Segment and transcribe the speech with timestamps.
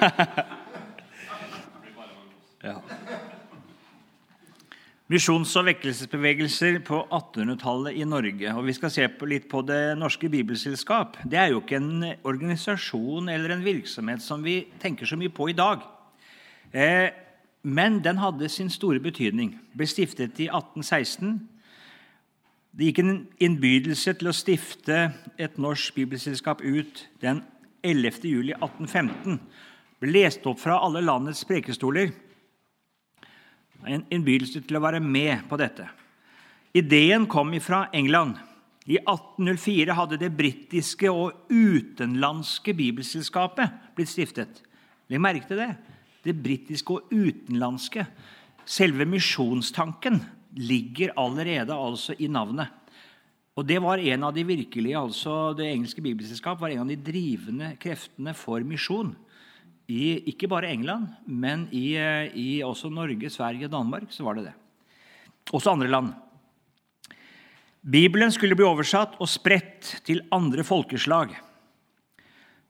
[2.68, 2.76] ja.
[5.10, 8.52] Misjons- og vekkelsesbevegelser på 1800-tallet i Norge.
[8.54, 11.16] og Vi skal se på litt på Det norske bibelselskap.
[11.26, 15.48] Det er jo ikke en organisasjon eller en virksomhet som vi tenker så mye på
[15.50, 15.82] i dag.
[16.72, 17.10] Eh,
[17.62, 19.58] men den hadde sin store betydning.
[19.76, 21.40] Ble stiftet i 1816.
[22.70, 27.42] Det gikk en innbydelse til å stifte et norsk bibelselskap ut den
[27.82, 28.30] 11.
[28.30, 29.40] juli 1815.
[30.00, 32.12] Ble lest opp fra alle landets prekestoler
[33.88, 35.86] en innbydelse til å være med på dette.
[36.76, 38.36] Ideen kom fra England.
[38.90, 44.62] I 1804 hadde det britiske og utenlandske bibelselskapet blitt stiftet.
[45.10, 45.70] Legg merke til det.
[46.24, 48.04] Det britiske og utenlandske.
[48.68, 50.20] Selve misjonstanken
[50.60, 52.68] ligger allerede altså i navnet.
[53.58, 56.96] Og Det var en av de virkelige, altså det engelske bibelselskap var en av de
[56.96, 59.10] drivende kreftene for misjon
[59.90, 64.38] i ikke bare England, men i, eh, i også Norge, Sverige og Danmark så var
[64.38, 64.54] det det.
[65.52, 66.12] Også andre land.
[67.82, 71.32] Bibelen skulle bli oversatt og spredt til andre folkeslag.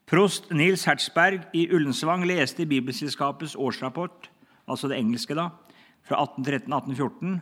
[0.07, 4.31] Prost Nils Hertzberg i Ullensvang leste i Bibelselskapets årsrapport,
[4.67, 5.51] altså det engelske, da,
[6.07, 7.37] fra 1813-1814,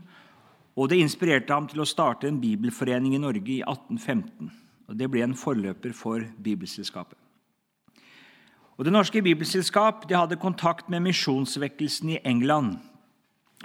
[0.77, 4.51] og det inspirerte ham til å starte en bibelforening i Norge i 1815.
[4.89, 7.19] Og Det ble en forløper for Bibelselskapet.
[8.79, 12.77] Og Det norske bibelselskap hadde kontakt med misjonsvekkelsen i England.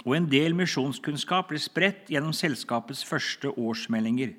[0.02, 4.34] Og En del misjonskunnskap ble spredt gjennom selskapets første årsmeldinger.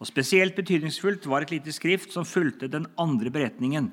[0.00, 3.92] Og Spesielt betydningsfullt var et lite skrift som fulgte den andre beretningen.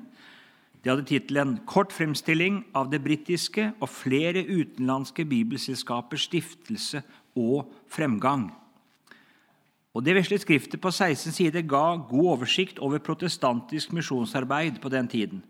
[0.82, 7.02] Det hadde tittelen 'Kort fremstilling av det britiske og flere utenlandske bibelselskapers stiftelse
[7.36, 8.50] og fremgang'.
[9.94, 15.08] Og Det vesle skriftet på 16 sider ga god oversikt over protestantisk misjonsarbeid på den
[15.08, 15.42] tiden.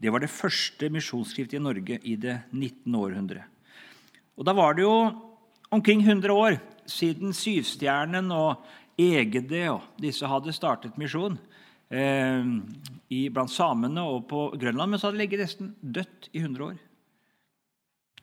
[0.00, 2.94] Det var det første misjonsskrift i Norge i det 19.
[2.96, 3.44] århundre.
[4.36, 5.12] Og Da var det jo
[5.70, 6.56] omkring 100 år
[6.88, 8.64] siden Syvstjernen og
[9.00, 11.38] Egede og disse hadde startet misjon
[11.92, 12.44] eh,
[13.32, 14.90] blant samene og på Grønland.
[14.90, 16.78] Men så hadde det ligget nesten dødt i 100 år.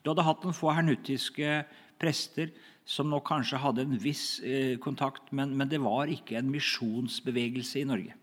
[0.02, 1.62] Du hadde hatt noen få hernuttiske
[2.02, 2.54] prester
[2.88, 7.82] som nok kanskje hadde en viss eh, kontakt, men, men det var ikke en misjonsbevegelse
[7.82, 8.16] i Norge.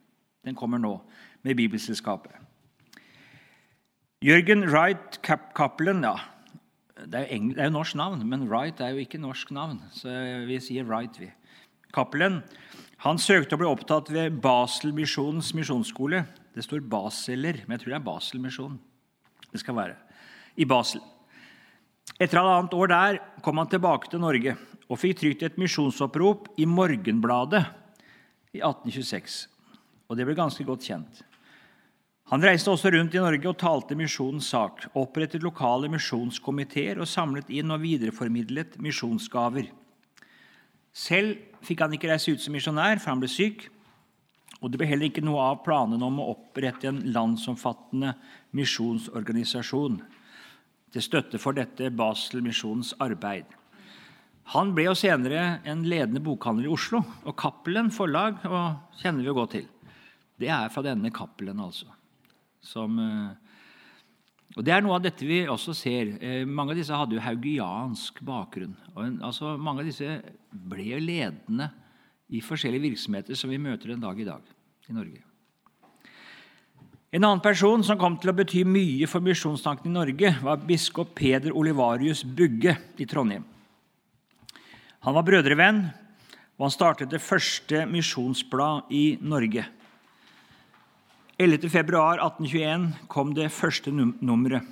[0.45, 0.97] Den kommer nå
[1.45, 2.44] med Bibelselskapet.
[4.25, 6.15] Jørgen Wright Cappelen ja,
[6.97, 9.83] det det er jo norsk navn, men Wright er jo ikke norsk navn.
[9.93, 10.09] Så
[10.49, 11.29] vi sier Wright, vi.
[11.93, 12.39] Cappelen
[13.05, 16.23] han søkte å bli opptatt ved Baselmisjonens misjonsskole.
[16.57, 18.79] Det står Baseler, men jeg tror det er Baselmisjonen.
[19.51, 19.99] Det skal være.
[20.57, 21.05] I Basel.
[22.17, 24.57] Etter halvannet år der kom han tilbake til Norge
[24.89, 27.67] og fikk trykt et misjonsopprop i Morgenbladet
[28.57, 29.39] i 1826.
[30.09, 31.25] Og det ble ganske godt kjent.
[32.33, 37.51] Han reiste også rundt i Norge og talte misjonens sak, opprettet lokale misjonskomiteer og samlet
[37.53, 39.69] inn og videreformidlet misjonsgaver.
[40.95, 41.37] Selv
[41.67, 43.67] fikk han ikke reise ut som misjonær, for han ble syk.
[44.63, 48.15] Og det ble heller ikke noe av planene om å opprette en landsomfattende
[48.57, 49.99] misjonsorganisasjon
[50.95, 53.45] til støtte for dette Basel-misjonens arbeid.
[54.55, 59.31] Han ble jo senere en ledende bokhandler i Oslo, og Cappelen forlag og kjenner vi
[59.31, 59.69] jo godt til.
[60.41, 61.91] Det er fra denne Cappelen, altså.
[62.65, 66.17] Som, eh, og Det er noe av dette vi også ser.
[66.21, 68.75] Eh, mange av disse hadde jo haugiansk bakgrunn.
[68.95, 71.71] Og altså, mange av disse ble ledende
[72.31, 74.43] i forskjellige virksomheter som vi møter en dag i dag
[74.89, 75.23] i Norge.
[77.15, 81.13] En annen person som kom til å bety mye for misjonstanken i Norge, var biskop
[81.15, 83.45] Peder Olivarius Bugge i Trondheim.
[85.05, 85.85] Han var brødrevenn,
[86.57, 89.63] og han startet det første misjonsblad i Norge.
[91.39, 94.63] 11.2.1821 kom det første nummeret.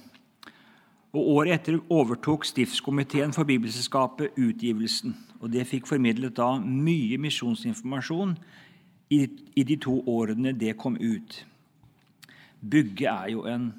[1.13, 5.17] Og Året etter overtok Stiftskomiteen for Bibelselskapet utgivelsen.
[5.41, 8.37] og Det fikk formidlet da mye misjonsinformasjon
[9.11, 9.27] i,
[9.63, 11.45] de to årene det kom ut.
[12.63, 13.73] Bugge er jo en,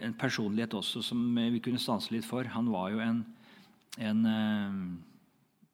[0.00, 2.46] en personlighet også som vi kunne stanse litt for.
[2.54, 3.24] Han var jo en,
[3.98, 4.78] en eh,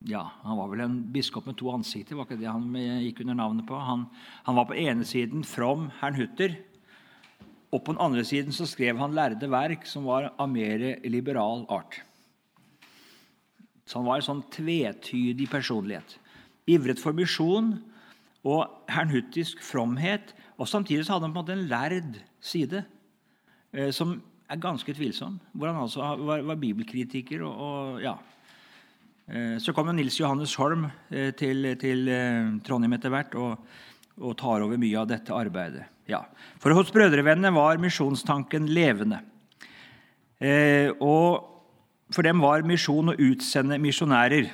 [0.08, 2.73] ja, Han var vel en biskop med to ansikter, var ikke det han
[3.05, 3.76] gikk under navnet på?
[3.76, 4.06] Han,
[4.47, 6.56] han var på ene siden from Hernhutter,
[7.70, 11.67] og på den andre siden så skrev han lærde verk som var av mer liberal
[11.70, 12.00] art.
[13.87, 16.17] Så han var en sånn tvetydig personlighet.
[16.70, 17.76] Ivret for misjon
[18.47, 20.32] og hernhuttisk fromhet.
[20.58, 22.85] Og samtidig så hadde han på en måte en lærd side
[23.75, 24.17] eh, som
[24.50, 25.38] er ganske tvilsom.
[25.52, 28.17] Hvor han altså var, var bibelkritiker og, og ja,
[29.62, 33.38] så kom jo Nils Johannes Holm eh, til, til eh, Trondheim etter hvert.
[33.38, 33.71] og
[34.21, 35.87] og tar over mye av dette arbeidet.
[36.11, 36.25] Ja.
[36.61, 39.23] For hos Brødrevennene var misjonstanken levende.
[40.41, 41.47] Eh, og
[42.12, 44.50] for dem var misjon å utsende misjonærer.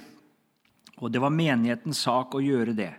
[1.01, 2.93] Og det var menighetens sak å gjøre det.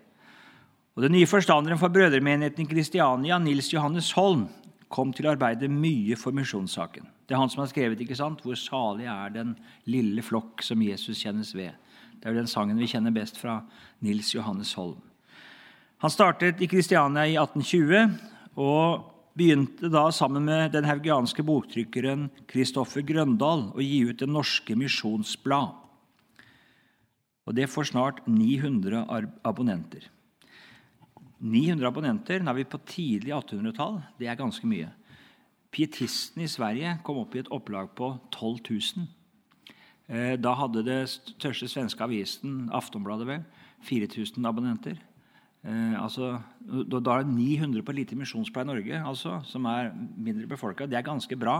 [0.97, 4.47] Og Den nye forstanderen for brødremenigheten i Kristiania, Nils Johannes Holm,
[4.89, 7.06] kom til å arbeide mye for misjonssaken.
[7.27, 8.41] Det er han som har skrevet ikke sant?
[8.41, 11.75] 'Hvor salig er den lille flokk som Jesus kjennes ved'.
[12.18, 13.62] Det er jo den sangen vi kjenner best fra
[14.01, 15.01] Nils Johannes Holm.
[15.97, 18.19] Han startet i Kristiania i 1820
[18.56, 24.75] og begynte da sammen med den haugianske boktrykkeren Kristoffer Grøndal å gi ut Det Norske
[24.75, 25.75] Misjonsblad.
[27.47, 29.06] Og det får snart 900
[29.45, 30.09] abonnenter.
[31.39, 34.01] 900 abonnenter nå er vi på tidlig 1800-tall.
[34.18, 34.89] Det er ganske mye.
[35.77, 39.06] Pietisten i Sverige kom opp i et opplag på 12 000.
[40.07, 43.44] Eh, da hadde det største svenske avisen, Aftonbladet, vel,
[43.85, 44.97] 4000 abonnenter.
[45.68, 50.50] Eh, altså, da er det 900 på lite misjonspleie i Norge, altså, som er mindre
[50.50, 50.89] befolka.
[50.89, 51.59] Det er ganske bra.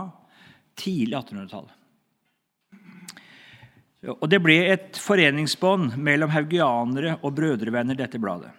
[0.78, 1.70] Tidlig 1800-tall.
[4.18, 8.50] Og Det ble et foreningsbånd mellom haugianere og brødrevenner, dette bladet.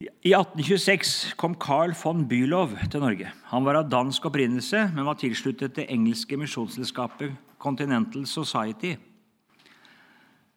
[0.00, 3.28] I 1826 kom Carl von Bülow til Norge.
[3.50, 8.94] Han var av dansk opprinnelse, men var tilsluttet det engelske misjonsselskapet Continental Society.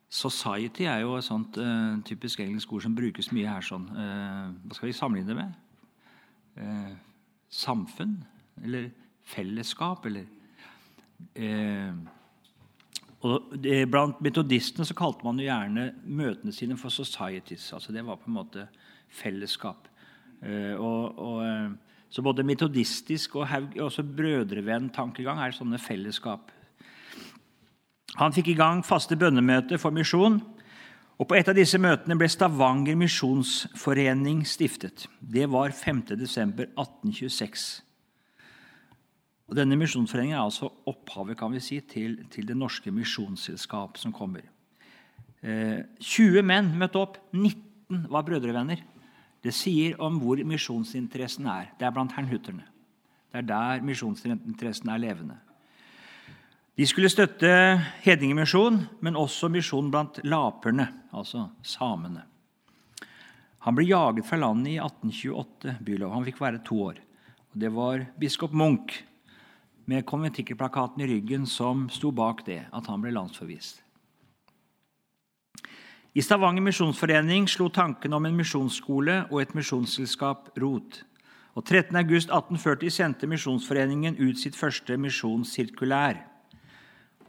[0.08, 3.66] Society er jo et sånt uh, typisk engelsk ord som brukes mye her.
[3.68, 3.84] sånn.
[3.92, 5.52] Uh, hva skal vi sammenligne det med?
[6.64, 6.96] Uh,
[7.52, 8.16] samfunn?
[8.64, 8.94] Eller
[9.28, 10.08] fellesskap?
[10.08, 10.24] Eller
[13.24, 17.74] og det, Blant metodistene så kalte man jo gjerne møtene sine for societies.
[17.74, 18.68] altså Det var på en måte
[19.14, 19.88] fellesskap.
[20.44, 21.72] Eh, og, og, eh,
[22.14, 23.48] så både metodistisk og
[23.82, 26.52] også brødrevenn-tankegang er sånne fellesskap.
[28.20, 30.38] Han fikk i gang faste bønnemøter for misjon.
[31.18, 35.08] og På et av disse møtene ble Stavanger misjonsforening stiftet.
[35.18, 37.82] Det var 5.12.1826.
[39.50, 44.14] Og Denne misjonsforeningen er altså opphavet kan vi si, til, til det norske misjonsselskap som
[44.14, 44.42] kommer.
[45.42, 47.18] Eh, 20 menn møtte opp.
[47.34, 48.93] 19 var brødrevenner.
[49.44, 51.74] Det sier om hvor misjonsinteressen er.
[51.80, 52.64] Det er blant hernhutterne.
[53.34, 55.40] Det er der misjonsinteressen er levende.
[56.78, 57.50] De skulle støtte
[58.02, 62.24] hedningemisjon, men også misjon blant laperne, altså samene.
[63.64, 65.78] Han ble jaget fra landet i 1828.
[65.86, 66.16] Bylov.
[66.16, 66.98] Han fikk være to år.
[67.54, 69.04] Og det var biskop Munch
[69.86, 73.83] med konventikkelplakaten i ryggen som sto bak det, at han ble landsforvist.
[76.14, 81.00] I Stavanger misjonsforening slo tanken om en misjonsskole og et misjonsselskap rot.
[81.58, 86.20] Og 13.8.1840 sendte Misjonsforeningen ut sitt første misjonssirkulær.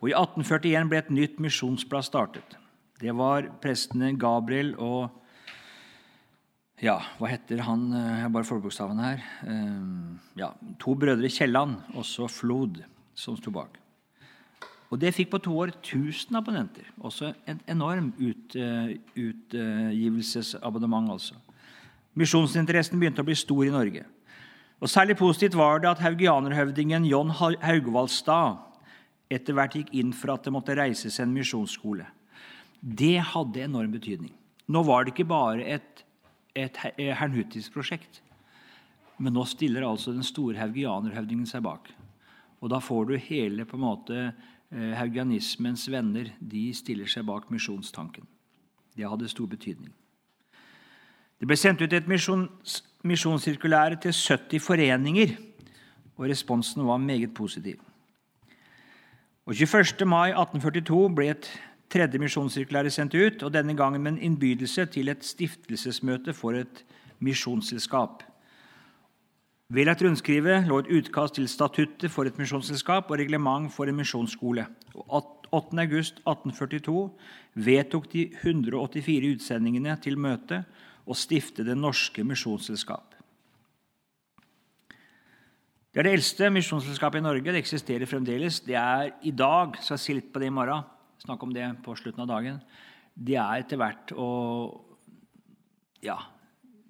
[0.03, 2.59] Og I 1841 ble et nytt misjonsblad startet.
[3.01, 5.09] Det var prestene Gabriel og
[6.85, 9.25] ja, hva heter han Jeg har bare forbokstavene her.
[9.49, 10.51] Ehm, ja,
[10.83, 12.83] To brødre Kielland, også Flod,
[13.15, 13.79] som sto bak.
[14.95, 16.87] Og det fikk på to år 1000 abonnenter.
[17.03, 21.11] Også en enorm ut, uh, utgivelsesabonnement.
[21.11, 21.35] altså.
[22.15, 24.05] Misjonsinteressen begynte å bli stor i Norge.
[24.79, 28.63] Og Særlig positivt var det at haugianerhøvdingen John Haugvaldstad
[29.35, 32.07] etter hvert gikk inn for at det måtte reises en misjonsskole.
[32.79, 34.31] Det hadde enorm betydning.
[34.71, 36.05] Nå var det ikke bare et,
[36.55, 38.23] et hernhuttisk prosjekt.
[39.19, 41.91] Men nå stiller altså den store haugianerhøvdingen seg bak.
[42.63, 47.51] Og da får du hele på en måte Eh, haugianismens venner de stiller seg bak
[47.53, 48.27] misjonstanken.
[48.97, 49.93] Det hadde stor betydning.
[51.39, 52.07] Det ble sendt ut et
[53.05, 55.35] misjonssirkulære til 70 foreninger,
[56.17, 57.81] og responsen var meget positiv.
[59.47, 60.09] Og 21.
[60.09, 61.49] mai 1842 ble et
[61.91, 66.85] tredje misjonssirkulære sendt ut, og denne gangen med en innbydelse til et stiftelsesmøte for et
[67.19, 68.23] misjonsselskap.
[69.75, 73.97] Ved et rundskrivet lå et utkast til statuttet for et misjonsselskap og reglement for en
[73.99, 74.69] misjonsskole.
[74.95, 76.95] 8.8.1842
[77.67, 80.63] vedtok de 184 utsendingene til møtet
[81.03, 83.19] og stiftet Det norske misjonsselskap.
[85.91, 87.51] Det er det eldste misjonsselskapet i Norge.
[87.51, 88.63] Det eksisterer fremdeles.
[88.63, 90.87] Det er i dag skal jeg si litt på det i morgen,
[91.23, 92.63] snakke om det på slutten av dagen.
[93.15, 94.29] Det er etter hvert å
[96.03, 96.34] ja,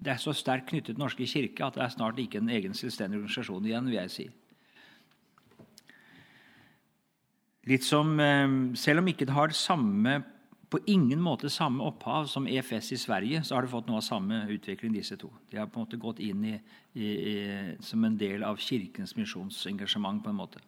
[0.03, 2.49] det er så sterkt knyttet til Den norske kirke at det er snart ikke en
[2.49, 3.85] egen selvstendig organisasjon igjen.
[3.85, 4.29] vil jeg si.
[7.65, 10.23] Litt som, eh, Selv om ikke det har samme,
[10.69, 14.01] på ingen måte samme opphav som EFS i Sverige, så har det fått noe av
[14.01, 15.31] samme utvikling, disse to.
[15.49, 16.59] De har på en måte gått inn i,
[16.95, 20.23] i, i, som en del av Kirkens misjonsengasjement.
[20.23, 20.59] på en måte.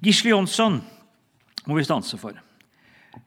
[0.00, 0.80] Gisle Jonsson
[1.66, 2.40] må vi stanse for.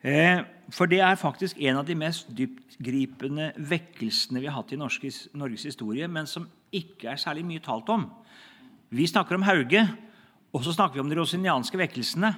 [0.02, 0.42] Eh,
[0.74, 5.22] for det er faktisk en av de mest dyptgripende vekkelsene vi har hatt i Norges,
[5.32, 8.04] Norges historie, men som ikke er særlig mye talt om.
[8.92, 9.86] Vi snakker om Hauge,
[10.52, 12.32] og så snakker vi om de rosinianske vekkelsene.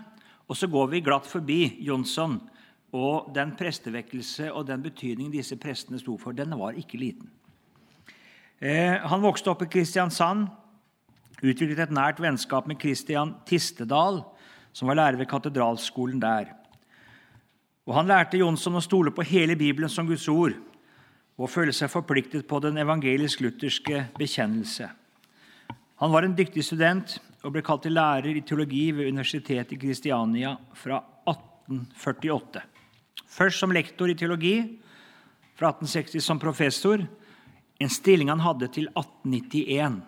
[0.50, 2.40] Og så går vi glatt forbi Jonsson
[2.98, 6.34] og den prestevekkelse og den betydning disse prestene sto for.
[6.34, 7.30] Den var ikke liten.
[8.60, 10.48] Eh, han vokste opp i Kristiansand,
[11.40, 14.24] utviklet et nært vennskap med Kristian Tistedal,
[14.74, 16.50] som var lærer ved katedralskolen der.
[17.90, 20.54] Og Han lærte Jonsson å stole på hele Bibelen som Guds ord
[21.40, 24.86] og føle seg forpliktet på den evangelisk-lutherske bekjennelse.
[25.98, 29.80] Han var en dyktig student og ble kalt til lærer i teologi ved Universitetet i
[29.80, 31.00] Kristiania fra
[31.32, 32.62] 1848.
[33.26, 34.54] Først som lektor i teologi,
[35.58, 37.02] fra 1860 som professor,
[37.80, 40.00] en stilling han hadde til 1891.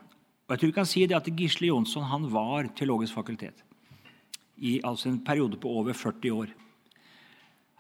[0.47, 3.67] Og jeg tror vi kan si det at Gisle Jonsson han var teologisk fakultet
[4.63, 6.53] i altså en periode på over 40 år.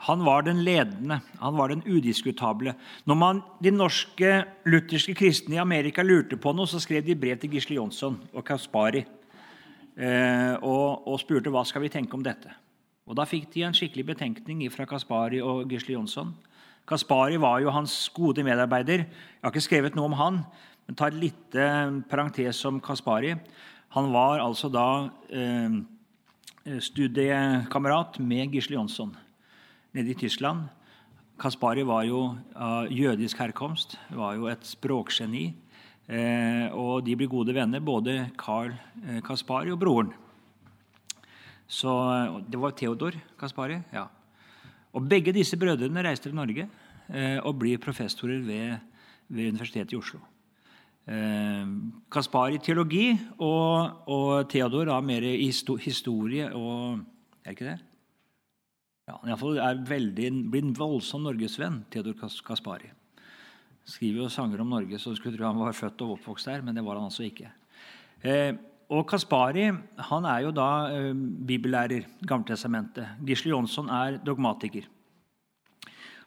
[0.02, 2.74] Han var den ledende, han var den udiskutable.
[3.06, 4.30] Når man, de norske
[4.66, 8.42] lutherske kristne i Amerika lurte på noe, så skrev de brev til Gisle Jonsson og
[8.48, 12.50] Kaspari eh, og, og, spurte hva skal vi tenke om dette.
[13.06, 16.34] Og Da fikk de en skikkelig betenkning fra Kaspari og Gisle Jonsson.
[16.88, 19.06] Kaspari var jo hans gode medarbeider.
[19.06, 20.44] Jeg har ikke skrevet noe om han,
[20.88, 21.72] men tar et lite
[22.10, 23.36] parentes om Kaspari.
[23.94, 24.88] Han var altså da
[25.30, 25.82] eh,
[26.90, 29.14] studiekamerat med Gisle Jonsson
[29.92, 30.68] nede i Tyskland.
[31.40, 35.50] Kaspari var jo av jødisk herkomst, var jo et språkgeni.
[36.12, 38.72] Eh, og de blir gode venner, både Carl
[39.06, 40.12] eh, Kaspari og broren.
[41.66, 41.92] Så
[42.50, 43.80] Det var Theodor Kaspari.
[43.92, 44.06] ja.
[44.92, 46.68] Og Begge disse brødrene reiste til Norge
[47.08, 48.76] eh, og blir professorer ved,
[49.28, 50.18] ved Universitetet i Oslo.
[52.12, 55.24] Kaspari teologi og, og Theodor da mer
[55.82, 57.00] historie og
[57.44, 57.78] Er ikke det?
[59.12, 62.14] Ja, han iallfall er veldig, blir en voldsom norgesvenn, Theodor
[62.46, 62.88] Kaspari.
[63.84, 66.62] Skriver jo sanger om Norge, så du skulle tro han var født og oppvokst der,
[66.64, 67.50] men det var han altså ikke.
[68.24, 68.54] Eh,
[68.92, 69.66] og Kaspari
[70.08, 73.18] han er jo da eh, bibellærer, Gammeltestamentet.
[73.26, 74.88] Gisle Jonsson er dogmatiker.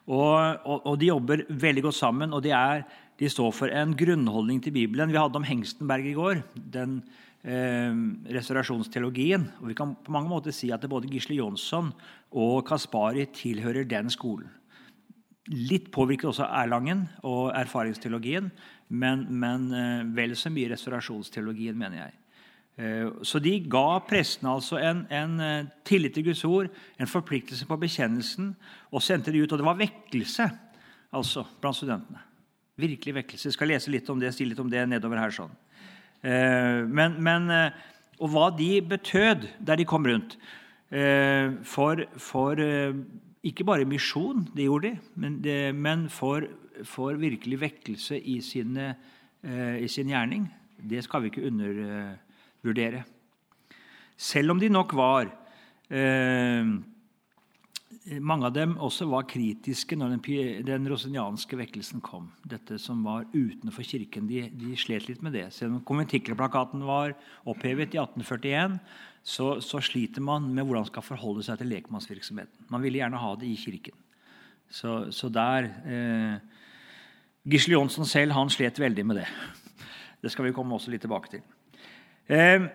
[0.06, 2.84] Og, og, og, de jobber veldig godt sammen, og de, er,
[3.18, 5.10] de, står for en grunnholdning til Bibelen.
[5.10, 6.44] Vi hadde om Hengstenberg i går.
[6.54, 7.00] den
[7.46, 7.94] eh,
[8.34, 9.46] restaurasjonsteologien.
[9.62, 11.92] Og vi kan på mange måter si at både Gisle Jonsson
[12.36, 14.50] og Kaspari tilhører den skolen.
[15.46, 18.50] Litt påvirket også Erlangen og erfaringsteologien,
[18.90, 22.16] men, men eh, vel så mye restaurasjonsteologien, mener jeg.
[22.76, 27.68] Eh, så de ga prestene altså en, en, eh, tillit til Guds ord, en forpliktelse
[27.68, 28.50] på bekjennelsen,
[28.90, 29.52] og sendte de ut.
[29.52, 30.48] Og det var vekkelse
[31.16, 32.24] altså, blant studentene.
[32.76, 33.48] Virkelig vekkelse.
[33.48, 35.32] Jeg skal lese litt om det, si litt om det nedover her.
[35.32, 35.54] sånn.
[36.26, 37.70] Eh, men, men, eh,
[38.18, 40.34] og hva de betød der de kom rundt.
[40.90, 42.62] Eh, for, for
[43.46, 46.48] ikke bare misjon, det gjorde de, men, det, men for,
[46.84, 48.94] for, virkelig vekkelse i, sine,
[49.46, 50.48] i, sin gjerning.
[50.76, 53.04] Det skal vi ikke undervurdere.
[54.16, 55.28] Selv om de nok var
[55.92, 56.74] eh,
[58.06, 60.20] mange av dem også var kritiske når den,
[60.66, 62.28] den rosinianske vekkelsen kom.
[62.46, 64.28] Dette som var utenfor kirken.
[64.30, 65.48] De, de slet litt med det.
[65.54, 67.16] Selv om konventikkelplakaten var
[67.50, 68.78] opphevet i 1841,
[69.26, 72.68] så, så, sliter man med hvordan man skal forholde seg til lekmannsvirksomheten.
[72.70, 73.98] Man ville gjerne ha det i kirken.
[74.70, 76.38] Så, så der eh,
[77.46, 79.26] Gisle Jonsson selv han slet veldig med det.
[80.22, 81.42] Det skal vi komme også litt tilbake til.
[82.30, 82.70] Eh,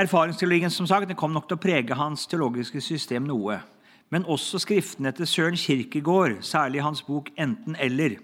[0.00, 3.58] Erfaringsteologien som sagt, kom nok til å prege hans teologiske system noe.
[4.10, 8.18] Men også skriftene til Søren Kirkegård, særlig hans bok 'Enten eller',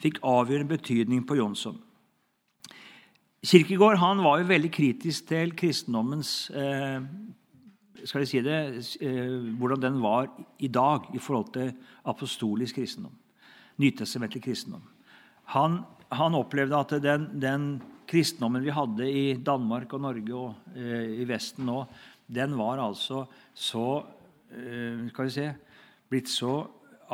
[0.00, 1.78] fikk avgjørende betydning på Jonsson.
[3.44, 7.00] Kirkegård han var jo veldig kritisk til kristendommens eh,
[8.04, 8.60] skal jeg si det,
[9.00, 11.72] eh, hvordan den var i dag i forhold til
[12.04, 13.12] apostolisk kristendom.
[13.76, 14.82] Nytestamentlig kristendom.
[15.44, 15.80] Han,
[16.12, 17.82] han opplevde at den, den
[18.14, 21.80] kristendommen vi hadde i Danmark og Norge og eh, i Vesten nå,
[22.30, 23.88] den var altså så
[24.54, 25.50] eh, skal vi se,
[26.10, 26.54] blitt så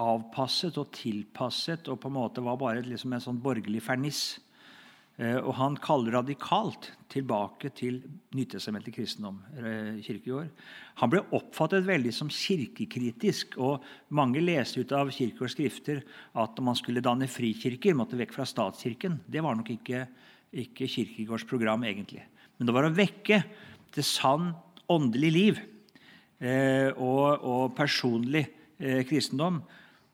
[0.00, 4.38] avpasset og tilpasset og på en måte var bare liksom en sånn borgerlig ferniss.
[5.21, 7.99] Eh, og han kaller radikalt tilbake til
[8.37, 9.40] nytestamentlig kristendom.
[9.59, 10.47] Eh,
[11.00, 13.59] Han ble oppfattet veldig som kirkekritisk.
[13.59, 16.02] og Mange leste ut av Kirkegårds skrifter
[16.35, 19.21] at man skulle danne frikirker, måtte vekk fra statskirken.
[19.26, 20.07] Det var nok ikke
[20.50, 22.25] ikke Kirkegårds program, egentlig.
[22.59, 23.42] Men det var å vekke
[23.95, 24.50] til sann
[24.90, 25.61] åndelig liv
[26.42, 28.47] eh, og, og, personlig
[28.78, 29.61] eh, kristendom.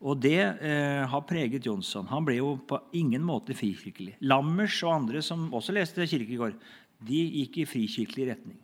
[0.07, 2.09] Og det eh, har preget Jonsson.
[2.13, 4.19] Han ble jo på ingen måte frikirkelig.
[4.29, 6.59] Lammers og andre som også leste Kirkegård,
[7.07, 8.61] de gikk i frikirkelig retning.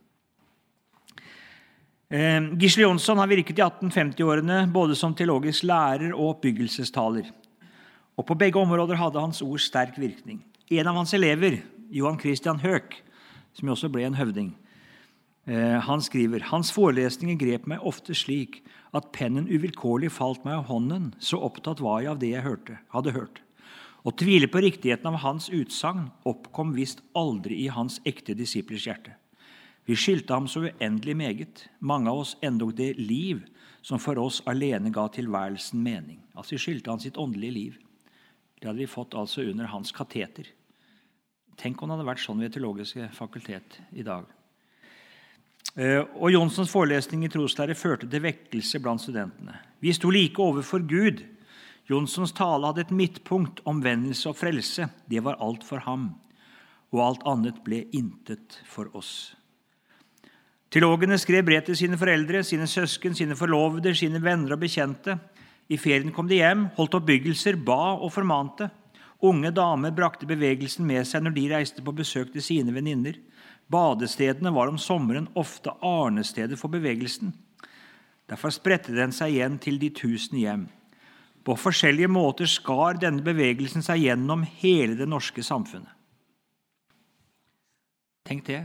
[2.12, 7.33] Eh, Gisle Jonsson har virket i 1850-årene både som teologisk lærer og oppbyggelsestaler.
[8.21, 10.43] Og På begge områder hadde hans ord sterk virkning.
[10.73, 11.59] En av hans elever,
[11.93, 12.95] Johan Christian Høek,
[13.52, 14.55] som også ble en høvding,
[15.45, 18.62] eh, han skriver hans forelesninger grep meg ofte slik
[18.97, 22.79] at pennen uvilkårlig falt meg av hånden, så opptatt var jeg av det jeg hørte,
[22.95, 23.43] hadde hørt.
[24.00, 29.12] Å tvile på riktigheten av hans utsagn oppkom visst aldri i hans ekte disiplers hjerte.
[29.85, 33.45] Vi skyldte ham så uendelig meget, mange av oss endog det liv
[33.83, 36.25] som for oss alene ga tilværelsen mening.
[36.33, 37.79] Altså Vi skyldte han sitt åndelige liv.
[38.57, 40.49] Det hadde vi fått altså under hans kateter.
[41.61, 44.25] Tenk om det hadde vært sånn ved Teologiske fakultet i dag.
[45.73, 49.54] Eh, og Jonssons forelesning i troslære førte til vekkelse blant studentene.
[49.80, 51.23] Vi sto like overfor Gud.
[51.88, 54.88] Jonssons tale hadde et midtpunkt, omvendelse og frelse.
[55.09, 56.11] Det var alt for ham.
[56.92, 59.32] Og alt annet ble intet for oss.
[60.73, 65.18] Teologene skrev brev til sine foreldre, sine søsken, sine forlovede, sine venner og bekjente.
[65.68, 68.71] I ferien kom de hjem, holdt oppbyggelser, ba og formante.
[69.23, 73.21] Unge damer brakte bevegelsen med seg når de reiste på besøk til sine venninner.
[73.71, 77.31] Badestedene var om sommeren ofte arnestedet for bevegelsen.
[78.26, 80.67] Derfor spredte den seg igjen til de tusen hjem.
[81.43, 85.91] På forskjellige måter skar denne bevegelsen seg gjennom hele det norske samfunnet.
[88.26, 88.62] Tenk det.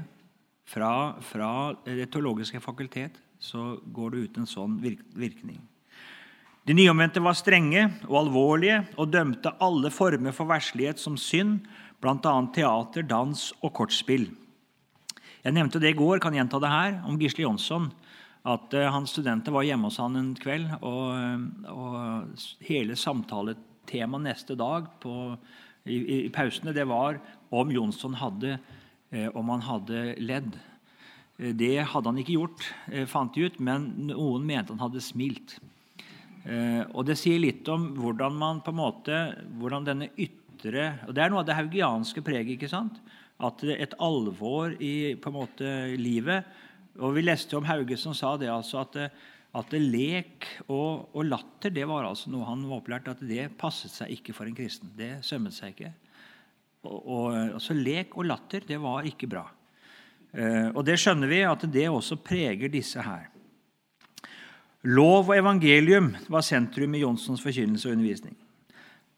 [0.67, 1.49] Fra, fra
[1.85, 5.61] Det teologiske fakultet så går det ut en sånn virkning.
[6.67, 11.61] De nyomvendte var strenge og alvorlige og dømte alle former for verslighet som synd,
[12.03, 12.33] bl.a.
[12.51, 14.25] teater, dans og kortspill.
[15.45, 17.85] Jeg nevnte det i går, kan gjenta det her, om Gisle Jonsson.
[18.43, 24.25] At uh, hans studenter var hjemme hos han en kveld, og, eh, og hele samtaletemaet
[24.25, 25.15] neste dag på,
[25.87, 28.57] i, i, pausene det var om Jonsson hadde,
[29.15, 30.59] uh, om han hadde ledd.
[31.37, 32.69] Det hadde han ikke gjort,
[33.07, 35.59] fant de ut, men noen mente han hadde smilt.
[36.47, 39.15] Og Det sier litt om hvordan man på en måte,
[39.59, 42.53] hvordan denne ytre og Det er noe av det haugianske preget.
[42.55, 43.01] ikke sant?
[43.37, 46.47] at det er et alvor i på en måte livet.
[46.97, 48.97] Og Vi leste om Hauge som sa det altså at,
[49.57, 53.93] at lek og, og, latter det var altså noe han var opplært at det passet
[53.93, 54.89] seg ikke for en kristen.
[54.97, 55.93] Det sømmet seg ikke.
[56.87, 57.27] Og, og,
[57.59, 59.45] altså Lek og latter det var ikke bra.
[60.33, 63.29] Eh, og Det skjønner vi at det også preger disse her.
[64.83, 68.35] Lov og evangelium var sentrum i Jonssons forkynnelse og undervisning.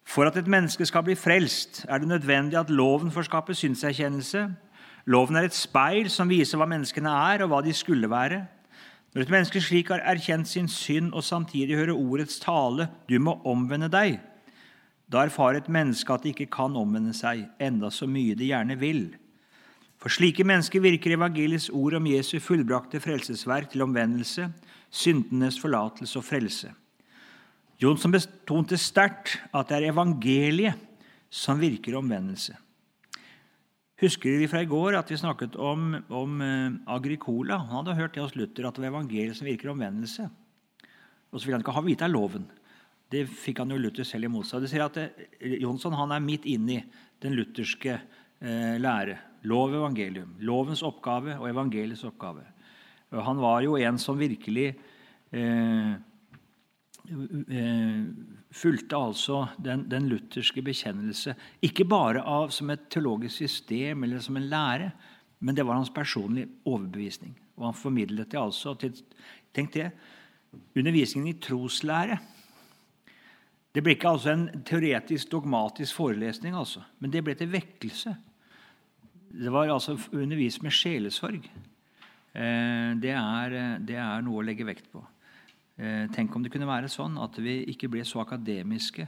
[0.08, 4.48] For at et menneske skal bli frelst, er det nødvendig at loven får skape synserkjennelse.
[5.06, 8.45] Loven er et speil som viser hva menneskene er, og hva de skulle være.
[9.13, 13.41] Når et menneske slik har erkjent sin synd og samtidig hører ordets tale 'du må
[13.45, 14.19] omvende deg',
[15.12, 18.80] da erfarer et menneske at det ikke kan omvende seg, enda så mye det gjerne
[18.80, 19.15] vil.
[19.98, 24.52] For slike mennesker virker evangeliets ord om Jesu fullbrakte frelsesverk til omvendelse,
[24.89, 26.71] syndenes forlatelse og frelse.
[27.80, 30.88] Jonsson betonte sterkt at det er evangeliet
[31.32, 32.56] som virker omvendelse.
[33.99, 37.60] Husker vi fra i går at vi snakket om, om uh, Agricola?
[37.60, 40.30] Han hadde hørt det hos Luther at det var evangeliet som virker omvendelse.
[41.30, 42.47] Og så ville han ikke ha vite av loven.
[43.12, 44.63] Det fikk han jo Luther selv imot seg.
[44.63, 46.86] Det sier at uh, Jonsson han er midt inne i
[47.19, 47.97] den lutherske
[48.39, 49.17] eh, lære.
[49.47, 50.36] Lov og evangelium.
[50.43, 52.45] Lovens oppgave og evangeliets oppgave.
[53.12, 54.67] Han var jo en som virkelig
[55.32, 55.93] eh,
[57.10, 58.04] Eh,
[58.52, 61.34] fulgte altså den, den, lutherske bekjennelse.
[61.65, 64.91] Ikke bare av, som et teologisk system eller som en lære,
[65.39, 67.34] men det var hans personlige overbevisning.
[67.58, 68.98] Og han formidlet det altså til
[69.50, 69.88] Tenk det.
[70.78, 72.19] Undervisningen i troslære.
[73.74, 78.13] Det ble ikke altså en teoretisk, dogmatisk forelesning, altså, men det ble til vekkelse.
[79.34, 81.50] Det var altså undervist med sjelesorg.
[82.33, 85.01] Eh, det er, det er noe å legge vekt på.
[85.79, 89.07] Eh, tenk om det kunne være sånn at vi ikke ble så akademiske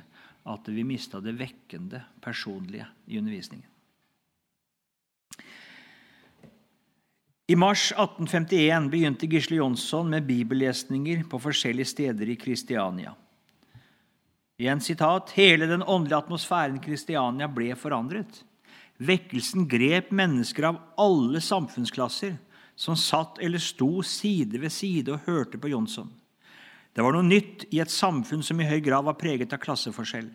[0.50, 3.68] at vi mista det vekkende, personlige i undervisningen.
[7.52, 13.14] I mars 1851 begynte Gisle Jonsson med bibellesninger på forskjellige steder i Kristiania.
[14.58, 18.44] en sitat, Hele den åndelige atmosfæren i Kristiania ble forandret.
[18.98, 22.38] Vekkelsen grep mennesker av alle samfunnsklasser
[22.82, 26.10] som satt eller sto side ved side og hørte på Jonsson.
[26.92, 30.32] Det var noe nytt i et samfunn som i høy grad var preget av klasseforskjell.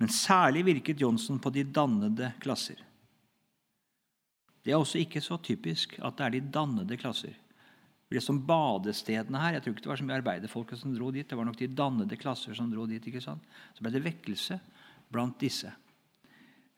[0.00, 2.80] Men særlig virket Jonsson på de dannede klasser.
[4.64, 7.36] Det er også ikke så typisk at det er de dannede klasser.
[8.12, 11.28] Det som badestedene her, Jeg tror ikke det var så mye arbeiderfolk som dro dit.
[11.28, 13.06] Det var nok de dannede klasser som dro dit.
[13.06, 13.42] ikke sant?
[13.74, 14.60] Så ble det vekkelse
[15.12, 15.72] blant disse.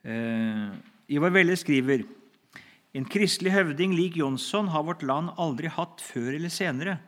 [0.03, 0.69] Eh,
[1.07, 2.03] Ivar Velle skriver
[2.95, 6.99] en kristelig høvding lik Jonsson har vårt land aldri hatt før eller senere.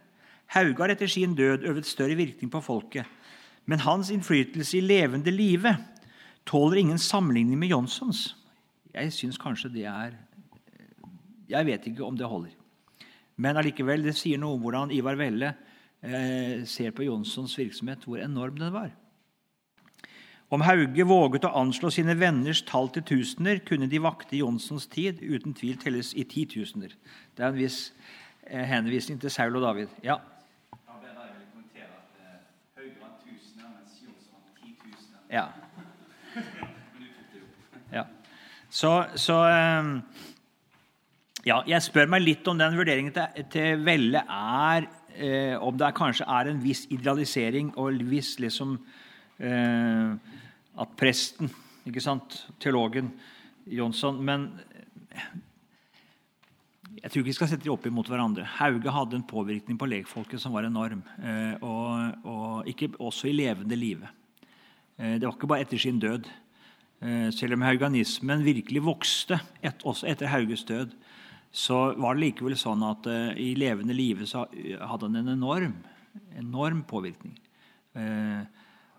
[0.51, 3.07] Hauge har etter sin død øvet større virkning på folket,
[3.67, 5.73] men hans innflytelse i levende live
[6.47, 8.29] tåler ingen sammenligning med Jonssons.
[8.93, 10.15] Jeg syns kanskje det er
[11.47, 12.51] Jeg vet ikke om det holder.
[13.37, 15.53] Men allikevel, det sier noe om hvordan Ivar Velle
[16.03, 18.89] eh, ser på Jonssons virksomhet, hvor enorm den var.
[20.47, 25.19] Om Hauge våget å anslå sine venners tall til tusener, kunne de vakte Jonssons tid
[25.19, 26.93] uten tvil telles i titusener.
[27.35, 27.79] Det er en viss
[28.47, 29.91] eh, henvisning til Saul og David.
[30.07, 30.21] Ja.
[35.27, 35.49] Ja.
[37.97, 38.05] ja.
[38.71, 39.97] Så, så um,
[41.43, 45.89] ja, jeg spør meg litt om den vurderingen til, til Velle er eh, om det
[45.89, 48.77] er, kanskje er en viss idealisering og en viss liksom
[49.43, 50.15] eh,
[50.77, 51.49] At presten,
[51.87, 53.11] ikke sant, teologen
[53.67, 54.51] Jonsson Men
[56.97, 58.45] jeg tror ikke vi skal sette dem opp imot hverandre.
[58.57, 61.03] Hauge hadde en påvirkning på lekfolket som var enorm.
[61.21, 64.09] Eh, og, og ikke, også i levende live.
[64.97, 66.29] Eh, det var ikke bare etter sin død.
[67.05, 70.95] Eh, selv om hauganismen virkelig vokste et, også etter Hauges død,
[71.53, 75.77] så var det likevel sånn at uh, i levende live så hadde han en enorm,
[76.37, 77.37] enorm påvirkning.
[77.95, 78.43] Uh,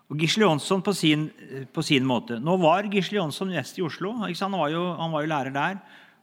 [0.09, 1.27] og Gisle Jonsson på sin,
[1.73, 2.39] på sin, måte.
[2.41, 4.15] Nå var Gisle Jonsson gjest i Oslo.
[4.17, 5.77] Han var, jo, han, var jo, lærer der.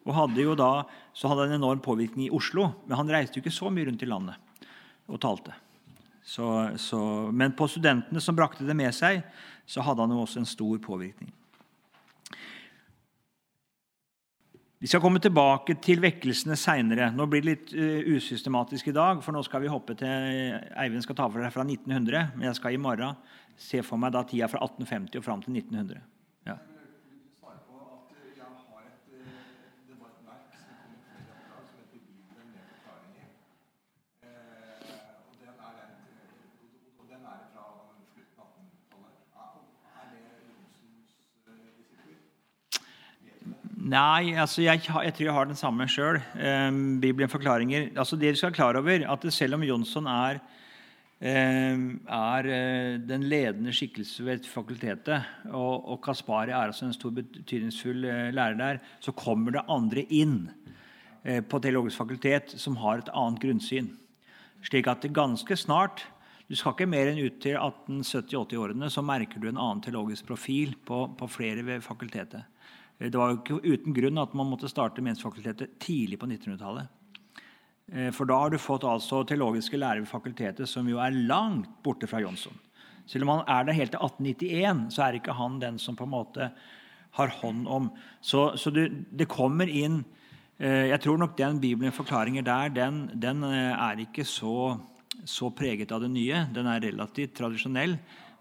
[0.06, 0.70] Og hadde jo da,
[1.14, 2.72] så hadde han en enorm påvirkning i Oslo.
[2.86, 4.66] Men han reiste jo ikke så mye rundt i landet
[5.06, 5.54] og talte.
[6.26, 6.46] Så,
[6.82, 6.98] så,
[7.30, 9.20] men på studentene som brakte det med seg,
[9.70, 11.30] så hadde han jo også en stor påvirkning.
[14.78, 17.08] Vi skal komme tilbake til vekkelsene seinere.
[17.16, 21.06] Nå blir det litt uh, usystematisk i dag, for nå skal vi hoppe til Eivind
[21.06, 22.36] skal ta for seg fra 1900.
[22.36, 23.16] Men jeg skal i morgen
[23.56, 26.04] se for meg da tida fra 1850 og fram til 1900.
[26.50, 26.58] Ja.
[43.86, 46.16] Nei, altså jeg, jeg, tror jeg har den samme sjøl.
[46.34, 47.92] Um, Bibelen forklaringer.
[47.94, 50.40] Altså det du skal klar over, at selv om Jonsson er,
[51.22, 57.14] um, er uh, den ledende skikkelse ved fakultetet, og, og Kaspari er altså en stor
[57.14, 60.48] betydningsfull uh, lærer der, så kommer det andre inn
[61.22, 63.92] uh, på Teologisk fakultet som har et annet grunnsyn.
[64.66, 66.08] Slik at ganske snart
[66.50, 70.74] du skal ikke mer enn ut til 1870-80-årene, så merker du en annen teologisk profil
[70.86, 72.46] på, på flere ved fakultetet.
[72.98, 76.92] Eh, det var jo ikke uten grunn at man måtte starte Menighetsfakultetet tidlig på 1900-tallet.
[77.92, 81.70] Eh, for da har du fått altså teologiske lærere ved fakultetet som jo er langt
[81.84, 82.56] borte fra Jonsson.
[83.06, 86.08] Selv om han er der helt til 1891, så er ikke han den som på
[86.08, 86.50] en måte
[87.16, 87.90] har hånd om.
[88.20, 90.02] Så, så det, det, kommer inn
[90.58, 94.76] eh, Jeg tror nok den Bibelen forklaringer der, den, den er ikke så,
[95.24, 96.48] så, preget av det nye.
[96.52, 97.94] Den er relativt tradisjonell.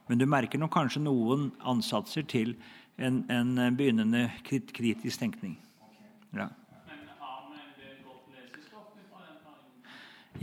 [0.10, 2.56] Men du merker nok kanskje noen ansatser til
[2.98, 5.58] en, en begynnende kritisk tenkning.
[6.36, 6.50] Ja.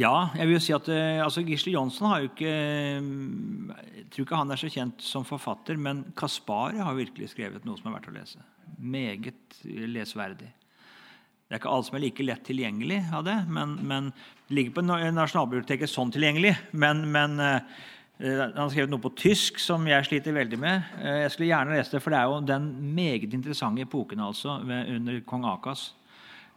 [0.00, 4.24] Ja, jeg vil jo si at eh, altså Gisle Johnsen har jo ikke Jeg tror
[4.24, 7.98] ikke han er så kjent som forfatter, men Kaspari har virkelig skrevet noe som er
[7.98, 8.40] verdt å lese.
[8.80, 9.58] Meget
[9.92, 10.48] lesverdig.
[10.48, 14.08] Det er ikke alt som er like lett tilgjengelig av det, men, men
[14.48, 16.54] det ligger på Nasjonalbiblioteket sånn tilgjengelig.
[16.72, 20.84] Men, men eh, Eh, han har skrevet noe på tysk som jeg sliter veldig med.
[21.02, 24.60] Eh, jeg skulle gjerne lese det, for det er jo den meget interessante epoken altså,
[24.62, 25.88] under kong Akas.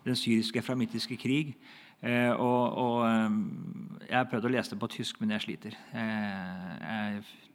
[0.06, 1.56] Den syriske eframittiske krig.
[2.06, 3.06] Eh, og, og,
[4.06, 5.78] Jeg har prøvd å lese det på tysk, men jeg sliter.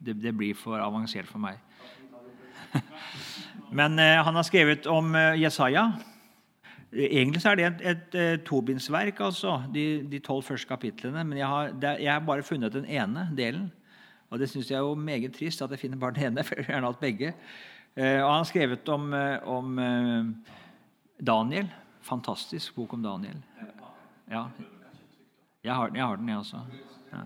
[0.01, 1.61] Det, det, blir for avansert for meg.
[3.79, 5.93] men han har skrevet om Jesaja.
[6.91, 11.23] Egentlig så er det et, et, et tobindsverk, altså, de tolv første kapitlene.
[11.23, 13.71] Men jeg har, det, jeg har bare funnet den ene delen.
[14.31, 16.55] Og det syns jeg er jo meget trist at jeg finner bare den ene, for
[16.55, 17.35] jeg vil gjerne hatt begge.
[17.97, 20.55] Eh, og han har skrevet om, eh, om eh,
[21.27, 21.71] Daniel.
[22.07, 23.43] Fantastisk bok om Daniel.
[24.31, 24.45] Ja.
[25.65, 26.63] Jeg har, jeg har den, jeg også.
[27.13, 27.25] Ja.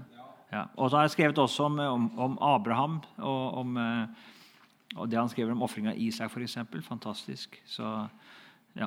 [0.53, 0.63] Ja.
[0.77, 3.77] Og så har jeg skrevet også om, om, om Abraham og, om,
[4.97, 6.59] og det han skriver om ofring av Isak, f.eks.
[6.87, 7.63] Fantastisk.
[7.67, 8.07] Så
[8.79, 8.87] ja.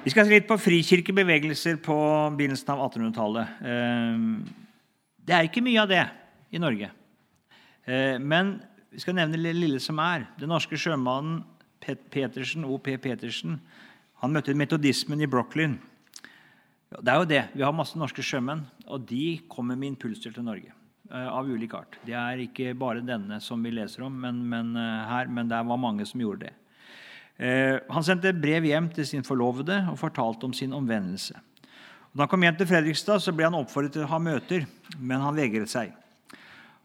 [0.00, 1.94] Vi skal se litt på frikirkebevegelser på
[2.32, 3.58] begynnelsen av 1800-tallet.
[3.68, 4.22] Eh,
[5.28, 6.04] det er ikke mye av det
[6.56, 6.88] i Norge.
[7.84, 8.54] Eh, men
[8.88, 10.24] vi skal nevne det lille som er.
[10.40, 11.42] Den norske sjømannen
[11.84, 12.94] Petersen, O.P.
[12.96, 13.58] Petersen
[14.22, 15.76] han møtte metodismen i Brooklyn.
[16.96, 17.42] Det er jo det.
[17.52, 20.72] Vi har masse norske sjømenn, og de kommer med impulser til Norge.
[21.12, 22.00] Eh, av ulik art.
[22.08, 25.84] Det er ikke bare denne som vi leser om, men, men, her, men det var
[25.84, 26.56] mange som gjorde det.
[27.40, 31.38] Eh, han sendte brev hjem til sin forlovede og fortalte om sin omvendelse.
[32.12, 34.66] Da han kom hjem til Fredrikstad, så ble han oppfordret til å ha møter,
[34.98, 35.94] men han vegret seg.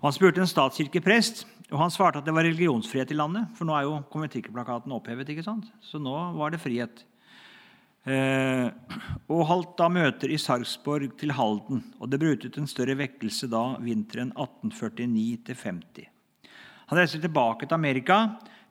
[0.06, 3.50] Han spurte en statskirkeprest, og han svarte at det var religionsfrihet i landet.
[3.58, 5.68] For nå er jo konventikkelplakaten opphevet, ikke sant?
[5.84, 7.04] så nå var det frihet.
[8.06, 8.68] Eh,
[9.34, 11.82] og holdt da møter i Sarpsborg til Halden.
[11.98, 16.06] Og det brøt ut en større vekkelse da vinteren 1849-50.
[16.86, 18.20] Han reiste tilbake til Amerika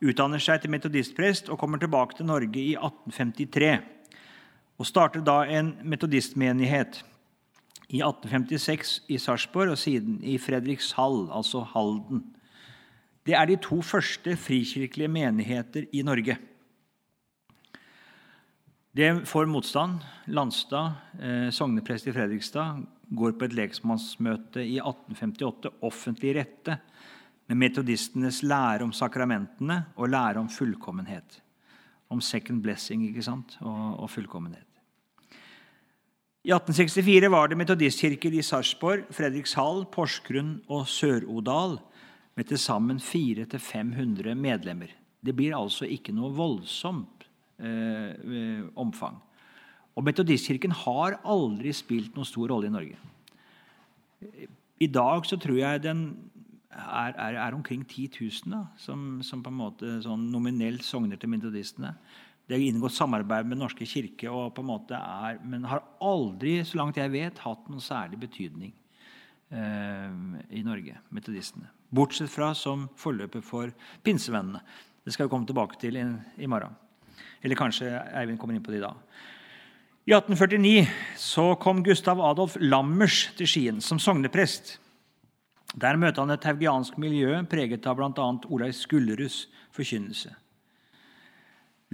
[0.05, 3.75] utdanner seg til metodistprest og kommer tilbake til Norge i 1853.
[4.79, 7.01] Og starter da en metodistmenighet
[7.89, 12.25] i 1856 i Sarpsborg og siden i Fredrikshall, altså Halden.
[13.25, 16.37] Det er de to første frikirkelige menigheter i Norge.
[18.95, 20.03] Det får motstand.
[20.27, 26.79] Landstad, eh, sogneprest i Fredrikstad, går på et leksmannsmøte i 1858, offentlig rette,
[27.49, 31.41] med metodistenes lære om sakramentene og lære om fullkommenhet.
[32.11, 33.59] Om second blessing ikke sant?
[33.61, 34.67] Og, og fullkommenhet.
[36.45, 41.79] I 1864 var det metodistkirker i Sarpsborg, Fredrikshall, Porsgrunn og Sør-Odal
[42.37, 44.91] med til sammen 400-500 medlemmer.
[45.25, 47.25] Det blir altså ikke noe voldsomt
[47.57, 49.17] eh, omfang.
[49.95, 53.01] Og Metodistkirken har aldri spilt noen stor rolle i Norge.
[54.83, 56.05] I dag så tror jeg den
[56.75, 61.21] er, er, er omkring 10 000 da, som, som, på en måte sånn nominelt sogner
[61.21, 61.95] til metodistene.
[62.45, 66.59] Det har inngått samarbeid med Norske kirke, og på en måte er, men har aldri
[66.67, 68.75] så langt jeg vet, hatt noen særlig betydning
[69.55, 70.11] eh,
[70.53, 71.71] i Norge, metodistene.
[71.95, 73.73] Bortsett fra som forløper for
[74.05, 74.61] pinsevennene.
[75.05, 76.05] Det skal vi komme tilbake til i,
[76.43, 76.75] i morgen.
[77.45, 79.01] Eller kanskje Eivind kommer inn på det i dag.
[80.05, 80.85] I 1849
[81.17, 84.75] så kom Gustav Adolf Lammers til Skien som sogneprest.
[85.75, 88.27] Der møter han et haugiansk miljø preget av bl.a.
[88.47, 90.31] Olai Skulleruds forkynnelse.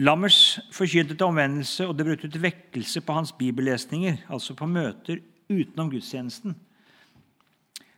[0.01, 5.21] Lammers forkynte til omvendelse, og det brøt ut vekkelse på hans bibellesninger, altså på møter
[5.51, 6.55] utenom gudstjenesten.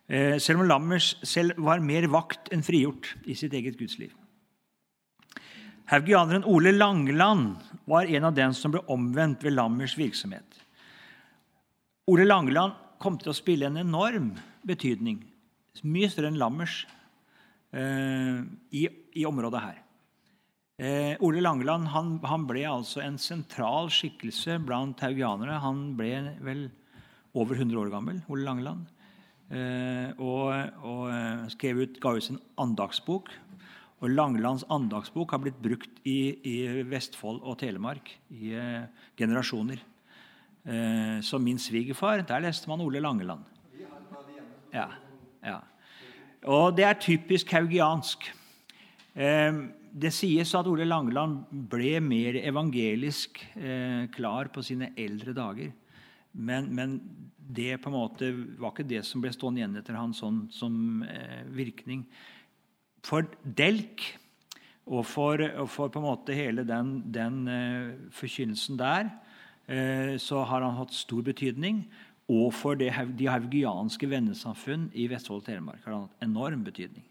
[0.08, 4.14] Eh, selv om Lammers selv var mer vakt enn frigjort i sitt eget gudsliv.
[5.90, 7.58] Haugianeren Ole Langeland
[7.90, 10.62] var en av dem som ble omvendt ved Lammers virksomhet.
[12.10, 14.32] Ole Langeland kom til å spille en enorm
[14.66, 15.20] betydning
[15.80, 16.82] mye større enn Lammers
[17.72, 18.42] eh,
[18.76, 18.84] i,
[19.16, 19.78] i, området her.
[20.82, 25.60] Eh, Ole Langeland han, han, ble altså en sentral skikkelse blant haugianere.
[25.64, 26.66] Han ble vel
[27.32, 28.90] over 100 år gammel, Ole Langeland.
[29.52, 30.52] Eh, og,
[30.84, 33.32] og eh, skrev ut, ga ut sin andagsbok.
[34.02, 36.56] Og Langelands andagsbok har blitt brukt i, i
[36.90, 39.80] Vestfold og Telemark i eh, generasjoner.
[40.62, 43.46] Eh, som min svigerfar, der leste man Ole Langeland.
[44.72, 44.88] Ja.
[45.42, 45.60] Ja.
[46.50, 48.30] Og det er typisk haugiansk.
[49.92, 55.72] Det sies at Ole Langeland ble mer evangelisk eh, klar på sine eldre dager.
[56.32, 56.96] Men, men,
[57.52, 62.06] det måte var ikke det som ble stående igjen etter han sånn, som eh, virkning.
[63.04, 64.06] For Delk
[64.86, 69.12] og for, og for, på en måte hele den, den uh, forkynnelsen der,
[70.18, 71.84] så har han hatt stor betydning
[72.32, 72.88] og for de
[73.28, 77.04] haugianske vennesamfunn i Vestfold og Telemark har det hatt enorm betydning.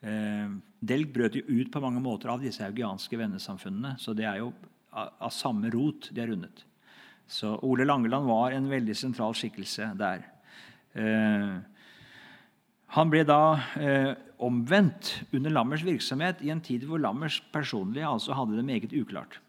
[0.00, 4.40] Eh, Delg brøt jo ut på mange måter av disse haugianske vennesamfunnene, så det er
[4.40, 4.52] jo
[4.94, 6.64] av samme rot de er rundet.
[7.28, 10.24] Så Ole Langeland var en veldig sentral skikkelse der.
[10.96, 11.58] Eh,
[12.96, 13.42] han ble da
[13.76, 18.94] eh, omvendt under Lammers virksomhet i en tid hvor Lammers personlig altså hadde det meget
[18.96, 19.42] uklart.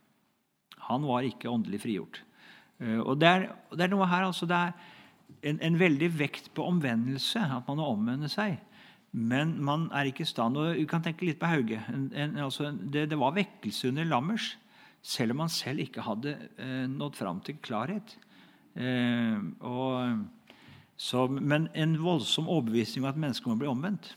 [0.89, 2.23] Han var ikke åndelig frigjort.
[2.79, 4.73] Eh, og det er, det er, noe her, altså Det er
[5.51, 8.57] en, en, veldig vekt på omvendelse, at man må omvende seg.
[9.11, 11.81] Men man er ikke i stand og Vi kan tenke litt på Hauge.
[11.89, 14.53] En, en, altså det, det, var vekkelse under Lammers,
[15.01, 18.17] selv om han selv ikke hadde eh, nådd fram til klarhet.
[18.75, 20.25] Eh, og,
[20.99, 24.13] så, men en voldsom overbevisning om at mennesket må bli omvendt.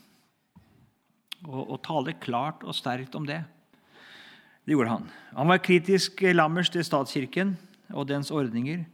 [1.47, 3.41] Og, og tale klart og sterkt om det.
[4.63, 5.07] Det gjorde han.
[5.35, 7.57] Han var kritisk Lammers til statskirken
[7.91, 8.85] og dens ordninger.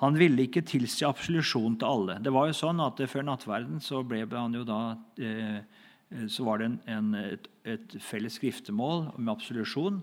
[0.00, 2.18] Han ville ikke tilsi absolusjon til alle.
[2.24, 4.80] Det var jo sånn at Før nattverden så da
[5.20, 10.00] eh, eh, så var det en, en, et, et, felles skriftemål med absolusjon.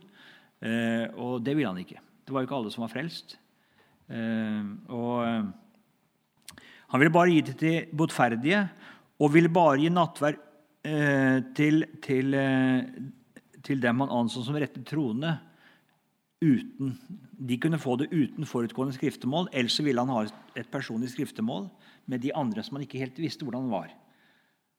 [0.62, 2.01] Eh, og det ville han ikke.
[2.25, 3.38] Det var jo ikke alle som var frelst.
[4.08, 8.62] Eh, og eh, han ville bare gi det til botferdige
[9.19, 10.38] og ville bare gi nattverd
[10.88, 12.38] eh, til, til,
[13.65, 15.34] til, dem han anså som rette troende.
[16.38, 16.91] Uten,
[17.32, 19.47] de kunne få det uten forutgående skriftemål.
[19.58, 20.26] Ellers ville han ha
[20.58, 21.65] et personlig skriftemål
[22.06, 23.93] med de andre som han ikke helt visste hvordan han var.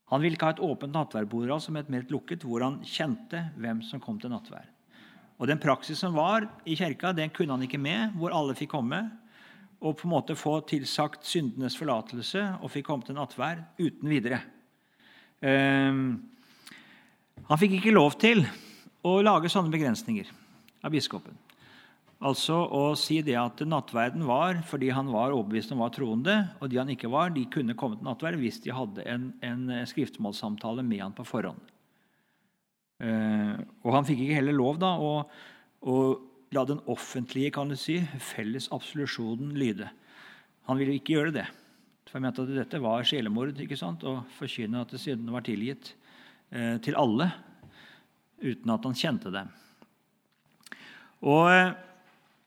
[0.09, 3.83] Han ville ikke ha et åpent nattverdbord som et mer lukket, hvor han kjente hvem
[3.85, 4.71] som kom til nattverd.
[5.39, 8.73] Og Den praksis som var i kirka, den kunne han ikke med, hvor alle fikk
[8.75, 9.03] komme
[9.79, 14.41] og på en måte få tilsagt syndenes forlatelse og fikk komme til nattverd uten videre.
[15.39, 16.19] Um,
[17.47, 18.43] han fikk ikke lov til
[19.07, 20.33] å lage sånne begrensninger
[20.83, 21.37] av biskopen.
[22.19, 26.71] Altså å si det at nattverden var fordi han var overbevist om var troende, og
[26.71, 30.83] de han ikke var, de kunne komme til nattverd hvis de hadde en, en skriftmålssamtale
[30.83, 31.61] med han på forhånd.
[32.99, 33.55] Eh,
[33.87, 35.13] og han fikk ikke heller lov da å,
[35.87, 35.97] å
[36.55, 38.01] la den offentlige kan du si,
[38.33, 39.87] felles absolusjonen lyde.
[40.67, 41.47] Han ville ikke gjøre det.
[42.09, 44.03] For jeg mente at dette var sjelemord ikke sant?
[44.03, 45.93] å forkynne at syndene var tilgitt
[46.51, 47.31] eh, til alle
[48.43, 49.51] uten at han kjente dem.
[51.27, 51.88] Og uh,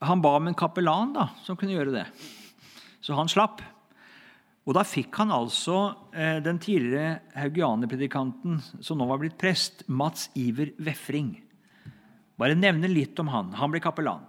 [0.02, 2.08] han ba om en kapellan da, som kunne gjøre det.
[3.02, 3.62] Så han slapp.
[4.66, 5.78] Og da fikk han altså
[6.14, 11.34] eh, den tidligere haugianerpredikanten som nå var blitt prest, Mats Iver Vefring.
[12.38, 13.54] Bare nevne litt om han.
[13.58, 14.26] Han ble kapellan.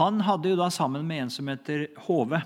[0.00, 2.40] Han hadde jo da sammen med en som heter Hove,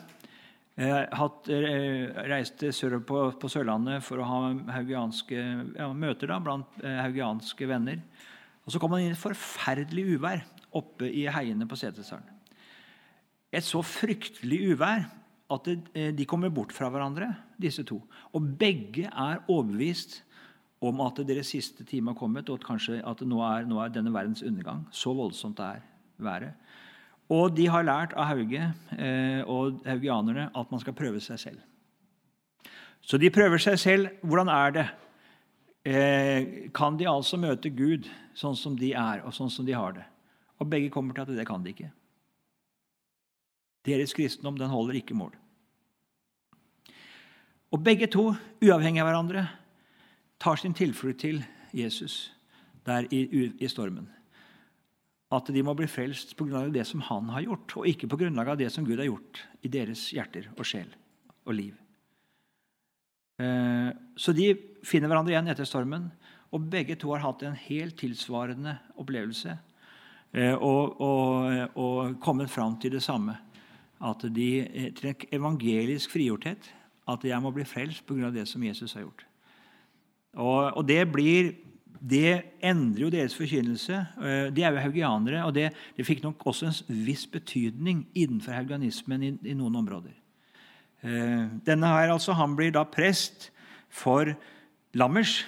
[0.78, 4.40] eh, hatt, eh, reiste sørover på, på, Sørlandet for å ha
[4.74, 5.44] haugianske,
[5.78, 8.02] ja, møter da, blant eh, haugianske venner.
[8.66, 10.42] Og Så kom han inn i et forferdelig uvær
[10.76, 12.36] oppe i heiene på Setesdalen.
[13.52, 15.06] Et så fryktelig uvær
[15.48, 18.02] at eh, de kommer bort fra hverandre, disse to.
[18.36, 20.22] Og begge er overbevist
[20.84, 23.94] om at deres siste time har kommet, og at kanskje at nå er, nå er
[23.94, 24.84] denne verdens undergang.
[24.92, 25.86] Så voldsomt det er
[26.18, 26.52] været.
[27.28, 28.60] Og de har lært av Hauge
[28.96, 31.64] eh, og haugianerne at man skal prøve seg selv.
[33.04, 34.08] Så de prøver seg selv.
[34.22, 34.86] Hvordan er det?
[35.88, 39.96] Eh, kan de altså møte Gud sånn som de er, og sånn som de har
[39.96, 40.06] det?
[40.58, 41.90] Og begge kommer til at det kan de ikke.
[43.86, 45.32] Deres kristendom den holder ikke mål.
[47.72, 48.30] Og begge to,
[48.64, 49.44] uavhengig av hverandre,
[50.40, 51.42] tar sin tilflukt til
[51.76, 52.30] Jesus
[52.88, 53.26] der i,
[53.60, 54.08] i stormen.
[55.34, 56.64] At de må bli frelst pga.
[56.72, 59.42] det som han har gjort, og ikke på grunnlag av det som Gud har gjort
[59.60, 60.88] i deres hjerter og sjel
[61.44, 61.74] og liv.
[63.38, 64.54] Eh, så de
[64.88, 66.08] finner hverandre igjen etter stormen,
[66.48, 69.58] og begge to har hatt en helt tilsvarende opplevelse
[70.34, 73.36] og, og, og kommet fram til det samme.
[73.98, 76.74] At de, eh, til evangelisk frigjorthet.
[77.08, 78.30] At jeg må bli frelst pga.
[78.30, 79.24] det som Jesus har gjort.
[80.34, 81.52] Og, og det, blir,
[82.00, 84.06] det endrer jo deres forkynnelse.
[84.20, 88.52] Eh, de er jo haugianere, og det, det, fikk nok også en viss betydning innenfor
[88.52, 90.14] haugianismen i, i noen områder.
[90.98, 93.52] Denne her, altså, Han blir da prest
[93.88, 94.32] for
[94.98, 95.44] Lammers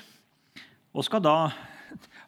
[0.95, 1.51] og skal da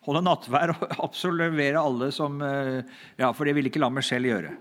[0.07, 2.83] holde nattvær og absolvere alle som eh,
[3.21, 4.55] Ja, for det ville ikke lammet selv gjøre.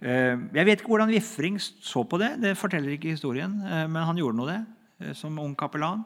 [0.00, 3.58] Eh, jeg vet ikke hvordan Vifring så på det, det forteller ikke historien.
[3.64, 4.60] Eh, men han gjorde nå det
[5.16, 6.02] som ung kapellan.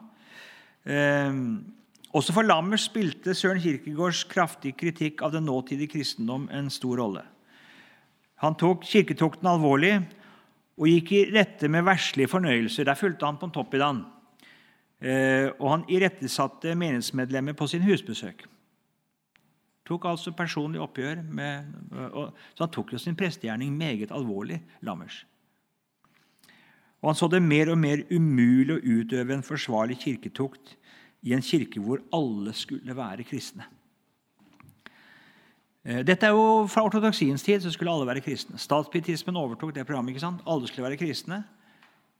[2.15, 7.25] Også for Lammers spilte Søren Kirkegårds kraftig kritikk av den nåtidige kristendom en stor rolle.
[8.39, 9.97] Han tok kirketukten alvorlig
[10.79, 12.87] og gikk i rette med verslige fornøyelser.
[12.87, 13.99] Der fulgte han på en topp i dag.
[15.59, 18.45] Og han irettesatte menighetsmedlemmer på sin husbesøk.
[19.85, 21.71] Tok altså personlig oppgjør med,
[22.11, 25.25] og, Så han tok jo sin prestegjerning meget alvorlig, Lammers.
[27.01, 30.73] Og han så det mer og mer umulig å utøve en forsvarlig kirketukt
[31.25, 33.67] i en kirke hvor alle skulle være kristne.
[35.85, 38.57] Eh, dette er jo Fra ortodoksiens tid så skulle alle være kristne.
[38.57, 40.15] Statspietismen overtok det programmet.
[40.15, 40.41] ikke sant?
[40.49, 41.43] Alle skulle være kristne.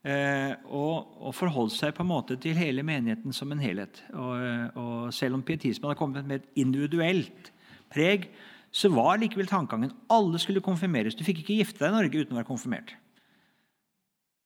[0.06, 4.04] Eh, og, og forholdt seg på en måte til hele menigheten som en helhet.
[4.14, 7.52] Og, og Selv om pietismen hadde kommet med et individuelt
[7.96, 8.30] preg,
[8.76, 11.16] så var likevel tankegangen alle skulle konfirmeres.
[11.16, 12.92] Du fikk ikke gifte deg i Norge uten å være konfirmert.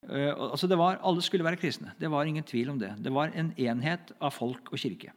[0.05, 1.95] Uh, altså det var, Alle skulle være kristne.
[1.99, 2.93] Det var ingen tvil om det.
[3.01, 5.11] Det var en enhet av folk og kirke.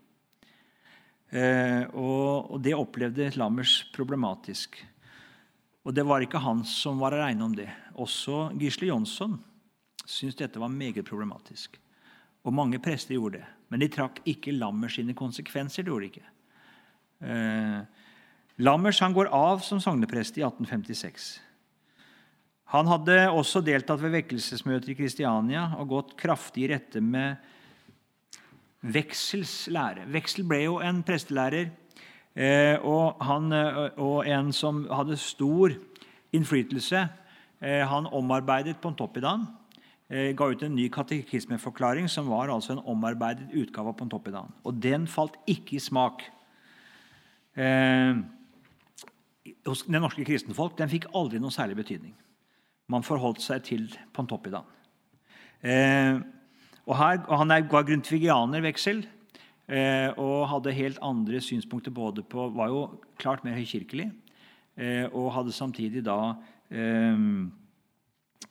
[1.33, 4.81] Uh, og, det opplevde Lammers problematisk.
[5.85, 7.71] Og det var ikke han som var aleine om det.
[8.01, 9.39] Også Gisle Jonsson
[10.03, 11.79] syntes dette var meget problematisk.
[12.43, 13.49] Og mange prester gjorde det.
[13.71, 15.83] Men de trakk ikke Lammers sine konsekvenser.
[15.83, 16.29] det gjorde de ikke.
[18.63, 21.33] Lammers han går av som sogneprest i 1856.
[22.73, 27.41] Han hadde også deltatt ved vekkelsesmøter i Kristiania og gått kraftig i rette med
[28.83, 30.07] Veksels lære.
[30.15, 31.69] Veksel ble jo en prestelærer
[32.35, 35.75] eh, og, han, eh, og, en som hadde stor
[36.35, 37.03] innflytelse.
[37.63, 39.49] Eh, han omarbeidet Pontoppidan,
[40.13, 44.51] ga ut en ny katekismeforklaring, som var altså en omarbeidet utgave av Pontoppidan.
[44.69, 46.27] Og den falt ikke i smak.
[49.67, 52.15] Hos det norske kristenfolk den fikk aldri noe særlig betydning.
[52.91, 54.67] Man forholdt seg til Pontoppidan.
[55.63, 56.19] Eh,
[56.87, 59.05] og, her, og Han var grundtvigianer, Veksel,
[59.69, 62.85] eh, og hadde helt andre synspunkter både på Var jo
[63.19, 64.11] klart mer høykirkelig,
[64.77, 66.35] eh, og hadde samtidig da
[66.71, 67.19] eh,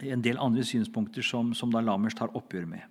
[0.01, 2.87] en del andre synspunkter som, som da Lammers tar oppgjør med.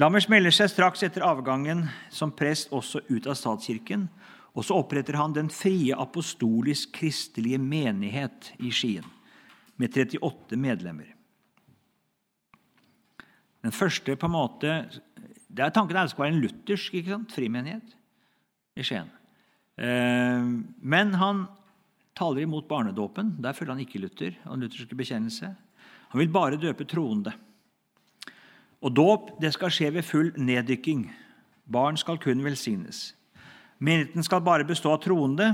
[0.00, 4.06] Lammers melder seg straks etter avgangen som prest også ut av statskirken.
[4.52, 9.06] Og så oppretter han Den frie apostolisk-kristelige menighet i Skien
[9.80, 11.08] med 38 medlemmer.
[13.62, 14.74] Den første på en måte,
[15.48, 17.96] det er Tanken er at det skal være en luthersk ikke sant, frimenighet
[18.76, 19.08] i Skien.
[19.78, 20.48] Eh,
[20.82, 21.46] men han
[22.18, 23.36] taler imot barnedåpen.
[23.42, 25.54] Der følger han ikke Luther og den lutherske bekjennelse.
[26.12, 27.32] Han vil bare døpe troende.
[28.82, 31.06] Og dåp det skal skje ved full neddykking.
[31.72, 33.14] Barn skal kun velsignes.
[33.82, 35.48] Menigheten skal bare bestå av troende,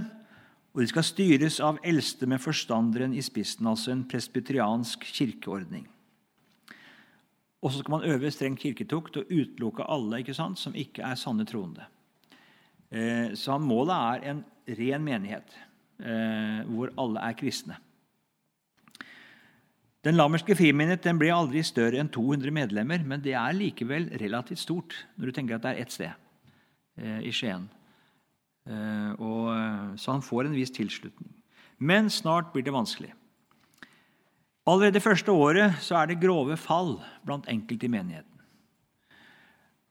[0.75, 5.87] og de skal styres av eldste med forstanderen i spissen, altså en presbyteriansk kirkeordning.
[7.65, 11.17] Og så skal man øve streng kirketukt og utelukke alle ikke sant, som ikke er
[11.19, 11.89] sanne troende.
[12.93, 14.45] Eh, så målet er en
[14.79, 15.57] ren menighet
[15.99, 17.81] eh, hvor alle er kristne.
[20.05, 24.63] Den lammerske friminnet den ble aldri større enn 200 medlemmer, men det er likevel relativt
[24.63, 26.13] stort når du tenker at det er ett sted
[27.01, 27.67] eh, i Skien.
[28.69, 29.47] Og,
[29.97, 31.31] så han får en viss tilslutning.
[31.79, 33.15] Men snart blir det vanskelig.
[34.69, 38.35] Allerede første året så er det grove fall blant enkelte i menigheten.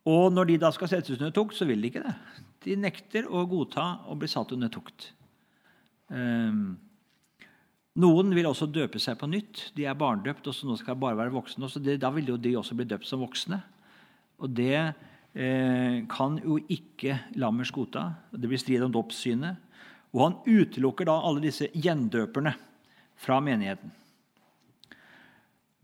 [0.07, 2.13] Og når de da skal settes under tukt, så vil de ikke det.
[2.67, 5.09] De nekter å godta å bli satt under tukt.
[6.07, 6.77] Um,
[7.97, 9.71] noen vil også døpe seg på nytt.
[9.75, 11.69] De er barndøpt, og så nå skal de bare være voksne.
[11.81, 13.59] Det, da vil jo de også bli døpt som voksne.
[14.37, 14.93] Og det eh,
[15.37, 18.07] kan jo ikke Lammers godta.
[18.33, 19.59] Det blir strid om dåpssynet.
[20.15, 22.55] Og han utelukker da alle disse gjendøperne
[23.21, 23.91] fra menigheten.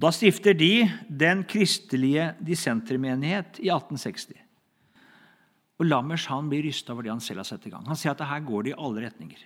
[0.01, 4.39] Da stifter de Den kristelige dissentermenighet i 1860.
[5.80, 7.86] Og Lammers han blir rysta over det han selv har satt i gang.
[7.88, 9.41] Han sier at her går det i alle retninger.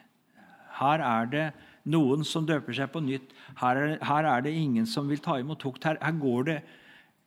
[0.78, 1.46] Her er det
[1.90, 3.32] noen som døper seg på nytt.
[3.58, 5.88] Her er, her er det ingen som vil ta imot tukt.
[5.88, 6.58] Her, her går det,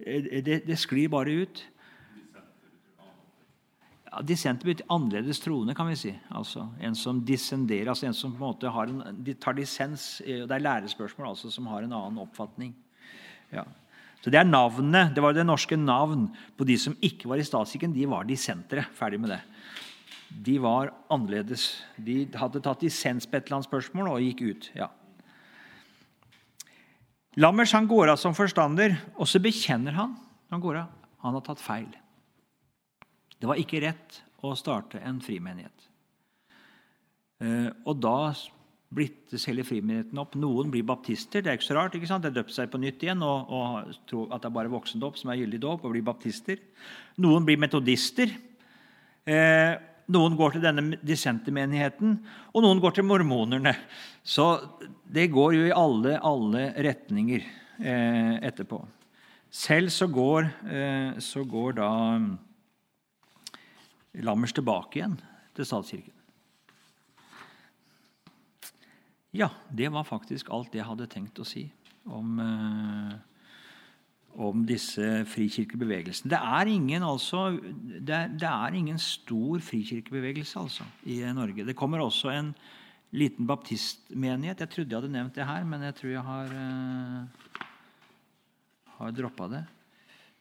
[0.05, 1.65] eh, det Det sklir bare ut.
[4.11, 6.13] Ja, Dissenter betyr annerledes troende, kan vi si.
[6.35, 10.21] Altså, En som dissenderer, altså en som på en måte en, de tar dissens.
[10.27, 12.75] Eh, det er lærespørsmål altså, som har en annen oppfatning.
[13.53, 13.65] Ja.
[14.21, 17.47] Så Det er navnet, det var det norske navn på de som ikke var i
[17.47, 17.95] statskirken.
[17.95, 18.85] De var dissentere.
[18.93, 19.41] Ferdig med det.
[20.31, 21.83] De var annerledes.
[21.97, 24.71] De hadde tatt dissens på et eller annet spørsmål og gikk ut.
[24.75, 24.91] ja.
[27.39, 30.17] Lammers han går av som forstander, og så bekjenner han
[30.51, 30.89] han går av,
[31.23, 31.87] han har tatt feil.
[33.41, 35.87] Det var ikke rett å starte en frimenighet.
[37.41, 38.33] Eh, og da
[38.91, 40.35] blittes hele frimenigheten opp.
[40.41, 41.45] Noen blir baptister.
[41.45, 41.95] Det er ikke så rart.
[41.95, 42.27] ikke sant?
[42.27, 45.31] De døpt seg på nytt igjen og, og tror at det er bare voksendåp som
[45.31, 46.59] er gyldig dåp, og blir baptister.
[47.23, 48.35] Noen blir metodister.
[49.31, 49.75] Eh,
[50.11, 52.17] noen går til denne dissentermenigheten,
[52.51, 53.77] og noen går til mormonerne.
[54.27, 54.49] Så
[55.07, 58.81] det går jo i alle, alle retninger eh, etterpå.
[59.55, 61.91] Selv så går, eh, så går da
[64.19, 65.19] Lammers tilbake igjen
[65.55, 66.17] til statskirken.
[69.37, 71.69] Ja, det var faktisk alt jeg hadde tenkt å si
[72.11, 73.15] om, eh,
[74.43, 76.31] om disse frikirkebevegelsene.
[76.33, 81.65] Det er ingen, altså, det er, det er ingen stor frikirkebevegelse altså, i Norge.
[81.67, 82.55] Det kommer også en
[83.15, 84.65] liten baptistmenighet.
[84.65, 87.23] Jeg trodde jeg hadde nevnt det her, men jeg tror jeg har, uh,
[88.99, 89.65] har droppa det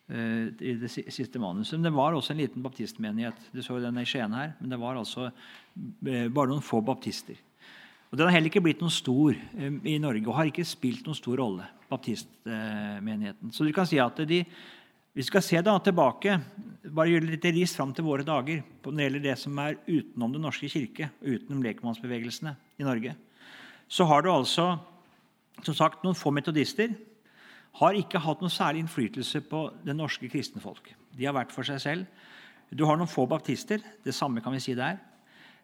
[0.09, 1.75] i det siste manuset.
[1.77, 3.43] Men det var også en liten baptistmenighet.
[3.53, 7.37] Du så den i Skien her, men det var altså uh, bare noen få baptister.
[8.09, 11.05] Og Den har heller ikke blitt noen stor eh, i Norge og har ikke spilt
[11.05, 11.67] noen stor rolle.
[11.89, 13.51] baptistmenigheten.
[13.53, 14.43] Så du kan si at de,
[15.13, 16.39] Vi skal se da tilbake,
[16.85, 20.33] bare gjøre litt ris fram til våre dager når det gjelder det som er utenom
[20.33, 23.15] Den norske kirke utenom lekmannsbevegelsene i Norge.
[23.89, 24.79] Så har du altså
[25.65, 26.93] som sagt, noen få metodister.
[27.73, 30.89] Har ikke hatt noe særlig innflytelse på det norske kristne folk.
[31.15, 32.05] De har vært for seg selv.
[32.73, 33.81] Du har noen få baptister.
[34.03, 34.99] Det samme kan vi si der.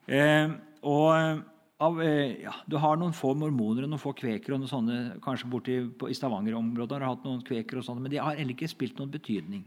[0.08, 0.50] Eh,
[0.86, 1.44] og
[1.82, 4.54] av, eh, ja, Du har noen få mormoner og noen få kvekere.
[4.54, 8.12] og noen sånne, Kanskje borti på, i Stavanger-området har hatt noen kvekere, og sånne, men
[8.12, 9.64] de har heller ikke spilt noen betydning.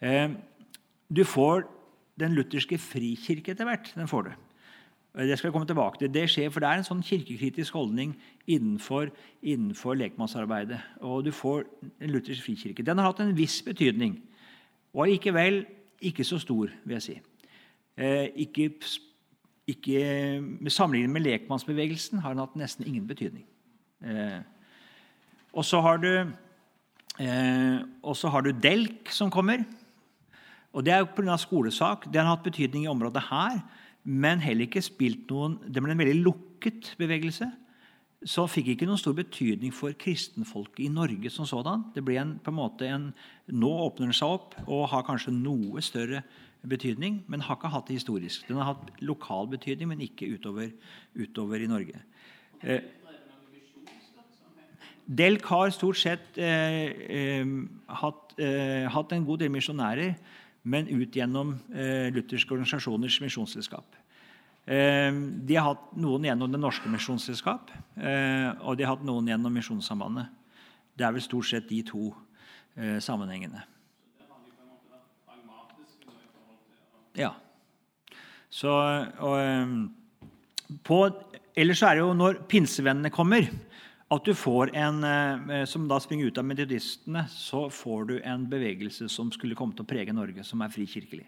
[0.00, 0.28] Eh,
[1.12, 1.66] Du får
[2.16, 3.94] den lutherske frikirke etter hvert.
[3.96, 4.30] Den får du.
[5.18, 6.14] Det skal jeg komme tilbake til.
[6.14, 8.12] Det skjer, for det er en sånn kirkekritisk holdning
[8.46, 9.10] innenfor,
[9.42, 10.78] innenfor lekmannsarbeidet.
[11.02, 11.64] Og du får
[11.98, 12.86] en luthersk frikirke.
[12.86, 14.20] Den har hatt en viss betydning,
[14.94, 15.64] og allikevel
[16.00, 17.16] ikke så stor, vil jeg si.
[17.98, 18.70] Eh, ikke,
[19.66, 20.04] ikke,
[20.40, 23.44] med Sammenlignet med lekmannsbevegelsen har den hatt nesten ingen betydning.
[24.06, 24.40] Eh,
[25.52, 27.82] og så har eh,
[28.30, 29.66] har du Delk som kommer.
[30.72, 31.36] Og Det er jo pga.
[31.36, 32.04] skolesak.
[32.04, 33.60] Den har hatt betydning i området her
[34.04, 37.50] men heller ikke spilt noen Det ble en veldig lukket bevegelse.
[38.24, 41.86] Så fikk ikke noen stor betydning for kristenfolket i Norge som sådan.
[41.94, 43.10] Det ble en, på en måte en,
[43.48, 46.22] Nå åpner den seg opp og har kanskje noe større
[46.68, 48.44] betydning, men har ikke hatt det historisk.
[48.48, 50.68] Den har hatt lokal betydning, men ikke utover,
[51.16, 52.02] utover i Norge.
[52.60, 52.84] Eh,
[55.10, 57.54] Delk har stort sett eh, eh,
[58.02, 60.12] hatt, eh, hatt, en god del misjonærer
[60.62, 63.96] men ut gjennom eh, lutherske organisasjoners misjonsselskap.
[64.66, 65.12] Eh,
[65.46, 69.54] de har hatt noen gjennom Det norske misjonsselskap, eh, og de har hatt noen gjennom
[69.56, 70.28] Misjonssambandet.
[70.96, 72.10] Det er vel stort sett de to
[73.02, 73.64] sammenhengene.
[77.18, 77.32] Ja.
[78.48, 79.34] Så, og,
[80.86, 80.98] på,
[81.58, 83.48] ellers er det jo når pinsevennene kommer
[84.10, 88.46] at du får en, eh, Som da springer ut av metodistene, så får du en
[88.46, 91.26] bevegelse som skulle komme til å prege Norge, som er frikirkelig.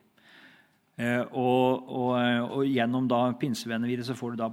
[0.98, 2.12] Eh, og, og,
[2.52, 4.50] og, gjennom da pinsevenner videre så får du da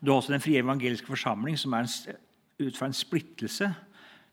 [0.00, 2.16] Du har også Den frie evangeliske forsamling, som er en,
[2.62, 3.68] ut fra en splittelse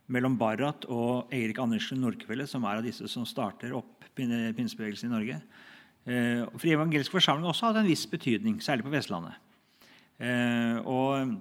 [0.07, 5.13] mellom Barrat og Eirik Andersen Nordkvelde, som er av disse som starter opp pinsebevegelsen i
[5.13, 5.41] Norge.
[6.05, 9.45] Eh, frie evangeliske forsamling har også hatt en viss betydning, særlig på Vestlandet.
[10.85, 11.35] og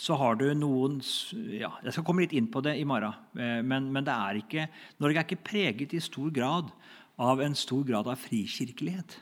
[0.00, 0.98] så har du noen
[1.52, 3.16] ja, Jeg skal komme litt inn på det i morgen.
[3.36, 4.68] Eh, men, men er ikke,
[5.02, 6.70] Norge er ikke preget i stor grad
[7.20, 9.18] av en stor grad av frikirkelighet.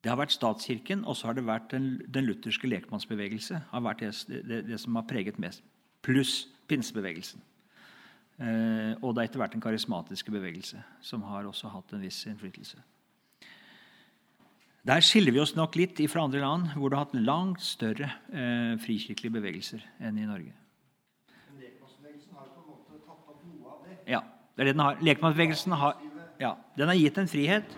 [0.00, 3.60] Det har vært statskirken, og så har det vært den, den lutherske lekmannsbevegelse.
[3.72, 4.12] har vært det,
[4.48, 5.64] det, det, som har preget mest.
[6.06, 7.42] Pluss pinsebevegelsen.
[8.38, 12.22] Eh, og det er etter hvert den karismatiske bevegelse, som har også hatt en viss
[12.30, 12.80] innflytelse.
[14.86, 18.08] Der skiller vi oss nok litt fra andre land hvor det har hatt langt større
[18.30, 20.54] eh, frikirkelige bevegelser enn i Norge.
[21.50, 21.64] Men
[22.38, 23.98] har på en måte tatt opp noe av det?
[24.06, 24.22] Ja.
[24.54, 25.02] det er det den har.
[25.10, 25.98] Lekmannsbevegelsen har,
[26.40, 27.74] ja, den har gitt en frihet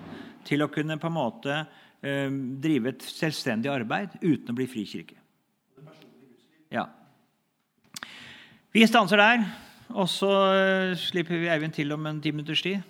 [0.47, 2.29] til å kunne på en måte eh,
[2.63, 5.17] drive et selvstendig arbeid uten å bli frikirke.
[6.71, 6.87] Ja.
[8.71, 9.49] Vi stanser der,
[9.91, 12.85] og så eh, slipper vi Eivind til om en ti minutters tid.